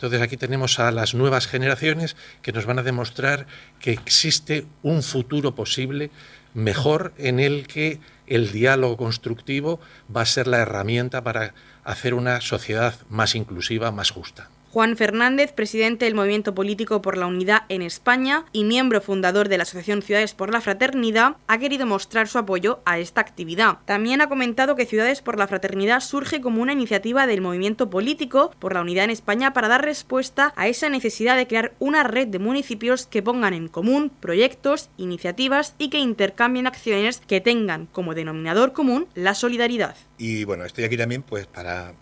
Entonces 0.01 0.23
aquí 0.23 0.39
tenemos 0.39 0.79
a 0.79 0.91
las 0.93 1.13
nuevas 1.13 1.47
generaciones 1.47 2.17
que 2.41 2.53
nos 2.53 2.65
van 2.65 2.79
a 2.79 2.83
demostrar 2.83 3.47
que 3.81 3.93
existe 3.93 4.65
un 4.83 5.03
futuro 5.03 5.55
posible 5.55 6.11
mejor 6.55 7.13
en 7.19 7.39
el 7.39 7.67
que 7.67 8.01
el 8.27 8.51
diálogo 8.51 8.97
constructivo 8.97 9.79
va 10.15 10.23
a 10.23 10.25
ser 10.27 10.47
la 10.47 10.57
herramienta 10.57 11.23
para 11.23 11.53
hacer 11.85 12.15
una 12.15 12.41
sociedad 12.41 12.95
más 13.11 13.35
inclusiva, 13.35 13.93
más 13.93 14.11
justa. 14.11 14.49
Juan 14.73 14.97
Fernández, 14.97 15.53
presidente 15.53 16.05
del 16.05 16.15
Movimiento 16.15 16.55
Político 16.55 17.03
por 17.03 17.17
la 17.17 17.27
Unidad 17.27 17.63
en 17.69 17.83
España 17.83 18.45
y 18.53 18.63
miembro 18.63 19.01
fundador 19.01 19.49
de 19.49 19.57
la 19.57 19.65
Asociación 19.65 20.01
Ciudades 20.01 20.33
por 20.33 20.53
la 20.53 20.61
Fraternidad, 20.61 21.37
ha 21.49 21.59
querido 21.59 21.87
mostrar 21.87 22.29
su 22.29 22.39
apoyo 22.39 22.79
a 22.85 23.01
esta 23.01 23.21
actividad. 23.21 23.79
También 23.85 24.21
ha 24.21 24.29
comentado 24.29 24.77
que 24.77 24.87
Ciudades 24.87 25.23
por 25.23 25.39
la 25.39 25.49
Fraternidad 25.49 25.99
surge 25.99 26.41
como 26.41 26.63
una 26.63 26.73
iniciativa 26.73 27.27
del 27.27 27.41
movimiento 27.41 27.91
político 27.91 28.53
por 28.61 28.73
la 28.73 28.83
Unidad 28.83 29.07
en 29.07 29.11
España 29.11 29.53
para 29.53 29.67
dar 29.67 29.85
respuesta 29.85 30.53
a 30.55 30.69
esa 30.69 30.89
necesidad 30.89 31.37
de 31.37 31.49
crear 31.49 31.75
una 31.81 32.05
red 32.05 32.29
de 32.29 32.39
municipios 32.39 33.07
que 33.07 33.25
pongan 33.25 33.55
en 33.55 33.67
común 33.67 34.13
proyectos, 34.21 34.89
iniciativas 34.97 35.75
y 35.79 35.91
que 35.91 35.99
intercambien 35.99 36.69
acciones 36.69 37.21
que 37.27 37.41
tengan 37.41 37.87
como 37.87 38.15
denominador 38.15 38.73
común 38.73 39.09
la 39.17 39.35
solidaridad. 39.35 39.97
Y 40.17 40.45
bueno, 40.45 40.65
estoy 40.65 40.85
aquí 40.85 40.97
también 40.97 41.23
pues 41.23 41.49
para 41.49 41.93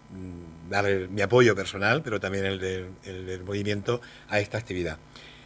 dar 0.69 1.09
mi 1.09 1.23
apoyo 1.23 1.55
personal, 1.55 2.03
pero 2.03 2.21
también 2.21 2.47
el 2.47 2.59
del, 2.59 3.43
movimiento 3.45 4.01
a 4.29 4.41
esta 4.41 4.59
actividad. 4.59 4.99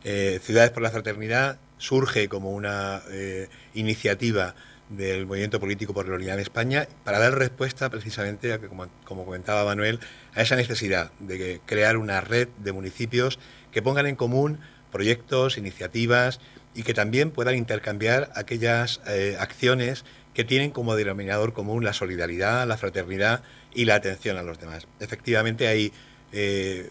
Eh, 0.05 0.41
Ciudades 0.43 0.71
por 0.71 0.83
la 0.83 0.91
Fraternidad 0.91 1.59
surge 1.79 2.29
como 2.29 2.51
una 2.51 3.03
eh, 3.11 3.49
iniciativa 3.75 4.55
del 4.89 5.27
movimiento 5.27 5.59
político 5.59 5.95
por 5.95 6.09
la 6.09 6.17
unidad 6.17 6.35
en 6.35 6.41
España 6.41 6.87
para 7.05 7.19
dar 7.19 7.39
respuesta 7.39 7.89
precisamente, 7.89 8.53
a 8.53 8.59
que, 8.59 8.69
como, 8.69 8.89
como, 9.05 9.25
comentaba 9.25 9.65
Manuel, 9.65 10.01
a 10.35 10.43
esa 10.43 10.57
necesidad 10.57 11.13
de 11.19 11.61
crear 11.67 11.97
una 11.97 12.21
red 12.21 12.49
de 12.59 12.73
municipios 12.73 13.39
que 13.71 13.83
pongan 13.83 14.07
en 14.07 14.17
común 14.17 14.59
proyectos, 14.93 15.59
iniciativas 15.59 16.39
y 16.75 16.85
que 16.85 16.95
también 16.95 17.31
puedan 17.31 17.57
intercambiar 17.57 18.31
aquellas 18.37 19.01
eh, 19.09 19.37
acciones 19.41 20.05
que 20.35 20.45
tienen 20.45 20.71
como 20.71 20.95
denominador 20.95 21.53
común 21.53 21.85
la 21.85 21.93
solidaridad, 21.93 22.67
la 22.67 22.77
fraternidad 22.77 23.43
y 23.75 23.85
la 23.85 23.95
atención 23.97 24.37
a 24.37 24.43
los 24.43 24.59
demás. 24.59 24.87
Efectivamente 25.01 25.67
hay 25.67 25.93
eh, 26.33 26.91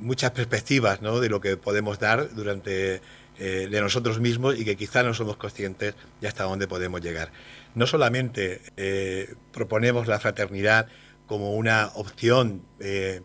muchas 0.00 0.32
perspectivas 0.32 1.00
¿no? 1.00 1.20
de 1.20 1.28
lo 1.28 1.40
que 1.40 1.56
podemos 1.56 1.98
dar 1.98 2.34
durante 2.34 3.00
eh, 3.38 3.68
de 3.70 3.80
nosotros 3.80 4.20
mismos 4.20 4.58
y 4.58 4.64
que 4.64 4.76
quizá 4.76 5.02
no 5.02 5.14
somos 5.14 5.36
conscientes 5.36 5.94
de 6.20 6.28
hasta 6.28 6.44
dónde 6.44 6.68
podemos 6.68 7.00
llegar. 7.00 7.30
No 7.74 7.86
solamente 7.86 8.60
eh, 8.76 9.34
proponemos 9.52 10.06
la 10.06 10.20
fraternidad 10.20 10.86
como 11.26 11.54
una 11.54 11.90
opción 11.94 12.60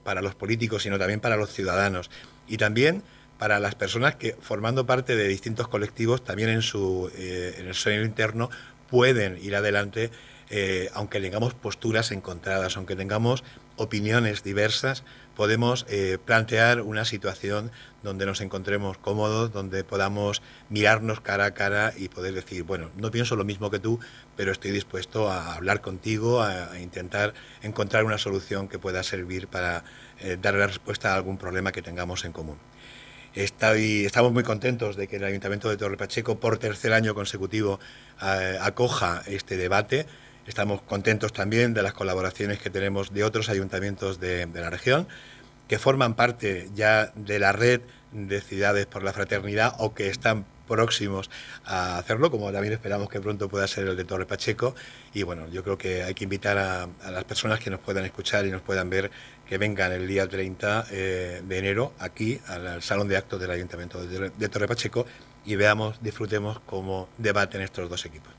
para 0.06 0.22
los 0.22 0.34
políticos, 0.34 0.84
sino 0.84 0.98
también 0.98 1.20
para 1.20 1.36
los 1.36 1.52
ciudadanos 1.52 2.10
y 2.48 2.56
también 2.56 3.04
para 3.38 3.60
las 3.60 3.76
personas 3.76 4.16
que, 4.16 4.38
formando 4.40 4.86
parte 4.86 5.18
de 5.18 5.28
distintos 5.28 5.68
colectivos, 5.68 6.24
también 6.24 6.48
en 6.48 6.62
su, 6.62 7.12
en 7.18 7.68
el 7.68 7.74
sueño 7.74 8.04
interno, 8.04 8.50
pueden 8.90 9.38
ir 9.44 9.54
adelante 9.54 10.12
eh, 10.50 10.90
aunque 10.94 11.22
tengamos 11.22 11.54
posturas 11.54 12.12
encontradas, 12.12 12.76
aunque 12.76 12.96
tengamos 12.96 13.44
opiniones 13.76 14.44
diversas, 14.44 15.04
podemos 15.36 15.86
eh, 15.90 16.18
plantear 16.24 16.82
una 16.82 17.06
situación 17.06 17.72
donde 18.02 18.26
nos 18.26 18.42
encontremos 18.42 18.98
cómodos, 18.98 19.54
donde 19.54 19.84
podamos 19.84 20.42
mirarnos 20.70 21.22
cara 21.22 21.46
a 21.46 21.54
cara 21.54 21.94
y 21.96 22.10
poder 22.10 22.34
decir, 22.34 22.64
bueno, 22.64 22.90
no 22.98 23.12
pienso 23.12 23.36
lo 23.36 23.46
mismo 23.46 23.70
que 23.70 23.78
tú, 23.78 24.00
pero 24.36 24.52
estoy 24.52 24.72
dispuesto 24.72 25.30
a 25.30 25.54
hablar 25.54 25.82
contigo, 25.82 26.42
a, 26.42 26.80
intentar 26.80 27.36
encontrar 27.62 28.04
una 28.04 28.18
solución 28.18 28.68
que 28.68 28.80
pueda 28.80 29.04
servir 29.04 29.48
para 29.48 29.84
eh, 30.20 30.38
dar 30.42 30.56
la 30.56 30.66
respuesta 30.66 31.14
a 31.14 31.16
algún 31.16 31.38
problema 31.38 31.72
que 31.72 31.84
tengamos 31.84 32.26
en 32.26 32.32
común. 32.32 32.58
estamos 33.36 34.34
muy 34.34 34.44
contentos 34.44 34.96
de 34.96 35.08
que 35.08 35.18
el 35.18 35.24
Ayuntamiento 35.24 35.70
de 35.70 35.78
Torre 35.78 35.96
Pacheco, 35.96 36.40
por 36.40 36.58
tercer 36.58 36.92
año 36.94 37.14
consecutivo, 37.14 37.80
acoja 38.20 39.22
este 39.28 39.56
debate. 39.56 40.08
Estamos 40.50 40.82
contentos 40.82 41.32
también 41.32 41.76
de 41.76 41.84
las 41.84 41.94
colaboraciones 41.94 42.58
que 42.58 42.72
tenemos 42.72 43.14
de 43.14 43.24
otros 43.24 43.50
ayuntamientos 43.50 44.20
de, 44.20 44.48
la 44.48 44.72
región, 44.72 45.08
que 45.68 45.78
forman 45.78 46.16
parte 46.16 46.70
ya 46.74 47.14
de 47.14 47.38
la 47.38 47.52
red 47.52 47.82
de 48.14 48.42
ciudades 48.42 48.88
por 48.88 49.04
la 49.04 49.14
fraternidad 49.14 49.76
o 49.78 49.94
que 49.94 50.08
están 50.10 50.48
próximos 50.68 51.30
a 51.66 52.00
hacerlo, 52.00 52.32
como 52.32 52.52
también 52.52 52.74
esperamos 52.74 53.10
que 53.10 53.22
pronto 53.22 53.48
pueda 53.48 53.68
ser 53.68 53.90
el 53.90 53.96
de 53.96 54.04
Torre 54.06 54.26
Pacheco. 54.26 54.74
Y 55.14 55.22
bueno, 55.22 55.48
yo 55.50 55.64
creo 55.64 55.78
que 55.78 56.02
hay 56.02 56.16
que 56.16 56.24
invitar 56.24 56.58
a, 56.58 56.90
las 57.12 57.26
personas 57.26 57.60
que 57.60 57.70
nos 57.70 57.80
puedan 57.80 58.04
escuchar 58.04 58.48
y 58.48 58.50
nos 58.50 58.64
puedan 58.64 58.90
ver 58.90 59.12
que 59.48 59.60
vengan 59.60 59.92
el 59.92 60.08
día 60.08 60.28
30 60.28 60.88
eh, 60.90 61.44
de 61.48 61.58
enero 61.60 61.94
aquí 62.00 62.42
al, 62.48 62.82
Salón 62.82 63.08
de 63.08 63.18
Actos 63.18 63.40
del 63.40 63.52
Ayuntamiento 63.52 64.04
de, 64.04 64.32
de 64.32 64.50
Torre 64.50 64.68
Pacheco 64.68 65.06
y 65.46 65.56
veamos, 65.58 66.02
disfrutemos 66.02 66.60
cómo 66.62 67.08
debaten 67.20 67.62
estos 67.62 67.88
dos 67.88 68.04
equipos. 68.08 68.39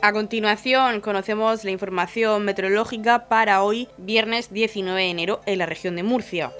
A 0.00 0.12
continuación, 0.12 1.00
conocemos 1.00 1.64
la 1.64 1.72
información 1.72 2.44
meteorológica 2.44 3.26
para 3.26 3.64
hoy, 3.64 3.88
viernes 3.96 4.52
19 4.52 5.00
de 5.00 5.10
enero, 5.10 5.40
en 5.44 5.58
la 5.58 5.66
región 5.66 5.96
de 5.96 6.04
Murcia. 6.04 6.52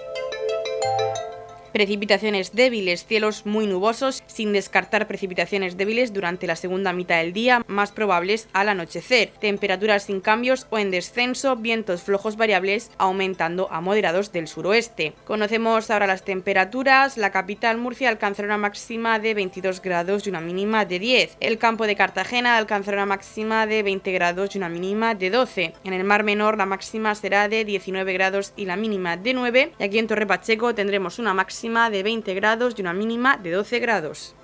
Precipitaciones 1.79 2.57
débiles, 2.57 3.07
cielos 3.07 3.47
muy 3.47 3.69
nubosos, 3.69 4.25
sin 4.27 4.53
descartar 4.53 5.07
precipitaciones 5.07 5.77
débiles 5.77 6.13
durante 6.13 6.49
la 6.49 6.57
segunda 6.57 6.93
mitad 6.93 7.19
del 7.19 7.33
día, 7.33 7.63
más 7.69 7.93
probables 7.93 8.49
al 8.53 8.69
anochecer. 8.69 9.31
Temperaturas 9.39 10.03
sin 10.03 10.21
cambios 10.21 10.67
o 10.71 10.79
en 10.79 10.91
descenso, 10.91 11.55
vientos 11.55 12.03
flojos 12.03 12.37
variables 12.37 12.91
aumentando 12.99 13.71
a 13.71 13.81
moderados 13.81 14.33
del 14.33 14.49
suroeste. 14.49 15.13
Conocemos 15.25 15.89
ahora 15.93 16.09
las 16.09 16.25
temperaturas. 16.25 17.17
La 17.17 17.31
capital 17.31 17.79
Murcia 17.79 18.09
alcanzará 18.09 18.49
una 18.49 18.59
máxima 18.59 19.21
de 19.21 19.35
22 19.35 19.81
grados 19.81 20.27
y 20.27 20.31
una 20.31 20.41
mínima 20.41 20.85
de 20.85 20.99
10. 20.99 21.37
El 21.39 21.59
campo 21.59 21.87
de 21.87 21.95
Cartagena 21.95 22.57
alcanzará 22.57 22.97
una 22.97 23.15
máxima 23.15 23.69
de 23.69 23.85
20 23.85 24.11
grados 24.11 24.53
y 24.53 24.59
una 24.59 24.69
mínima 24.69 25.15
de 25.15 25.31
12. 25.31 25.75
En 25.85 25.93
el 25.93 26.03
Mar 26.03 26.25
Menor 26.25 26.59
la 26.59 26.67
máxima 26.67 27.15
será 27.15 27.47
de 27.49 27.65
19 27.65 28.13
grados 28.15 28.53
y 28.57 28.65
la 28.65 28.75
mínima 28.75 29.17
de 29.17 29.33
9. 29.33 29.75
Y 29.79 29.85
aquí 29.85 30.01
en 30.01 30.09
Torre 30.09 30.27
Pacheco 30.27 30.75
tendremos 30.75 31.21
una 31.21 31.35
de 31.69 32.03
20 32.03 32.35
grados 32.35 32.75
y 32.77 32.81
una 32.81 32.95
mínima 32.95 33.37
de 33.37 33.51
12 33.51 33.79
grados. 33.79 34.35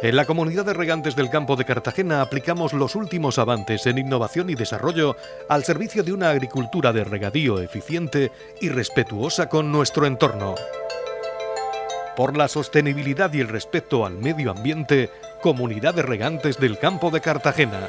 En 0.00 0.14
la 0.14 0.24
comunidad 0.24 0.64
de 0.64 0.72
regantes 0.72 1.16
del 1.16 1.28
campo 1.28 1.56
de 1.56 1.64
Cartagena 1.64 2.22
aplicamos 2.22 2.72
los 2.72 2.94
últimos 2.94 3.40
avances 3.40 3.84
en 3.86 3.98
innovación 3.98 4.48
y 4.48 4.54
desarrollo 4.54 5.16
al 5.48 5.64
servicio 5.64 6.04
de 6.04 6.12
una 6.12 6.30
agricultura 6.30 6.92
de 6.92 7.02
regadío 7.02 7.60
eficiente 7.60 8.30
y 8.60 8.68
respetuosa 8.68 9.48
con 9.48 9.72
nuestro 9.72 10.06
entorno. 10.06 10.54
Por 12.16 12.36
la 12.36 12.46
sostenibilidad 12.46 13.32
y 13.32 13.40
el 13.40 13.48
respeto 13.48 14.06
al 14.06 14.14
medio 14.14 14.52
ambiente, 14.52 15.10
Comunidad 15.42 15.94
de 15.94 16.02
Regantes 16.02 16.58
del 16.58 16.78
Campo 16.78 17.10
de 17.10 17.20
Cartagena. 17.20 17.88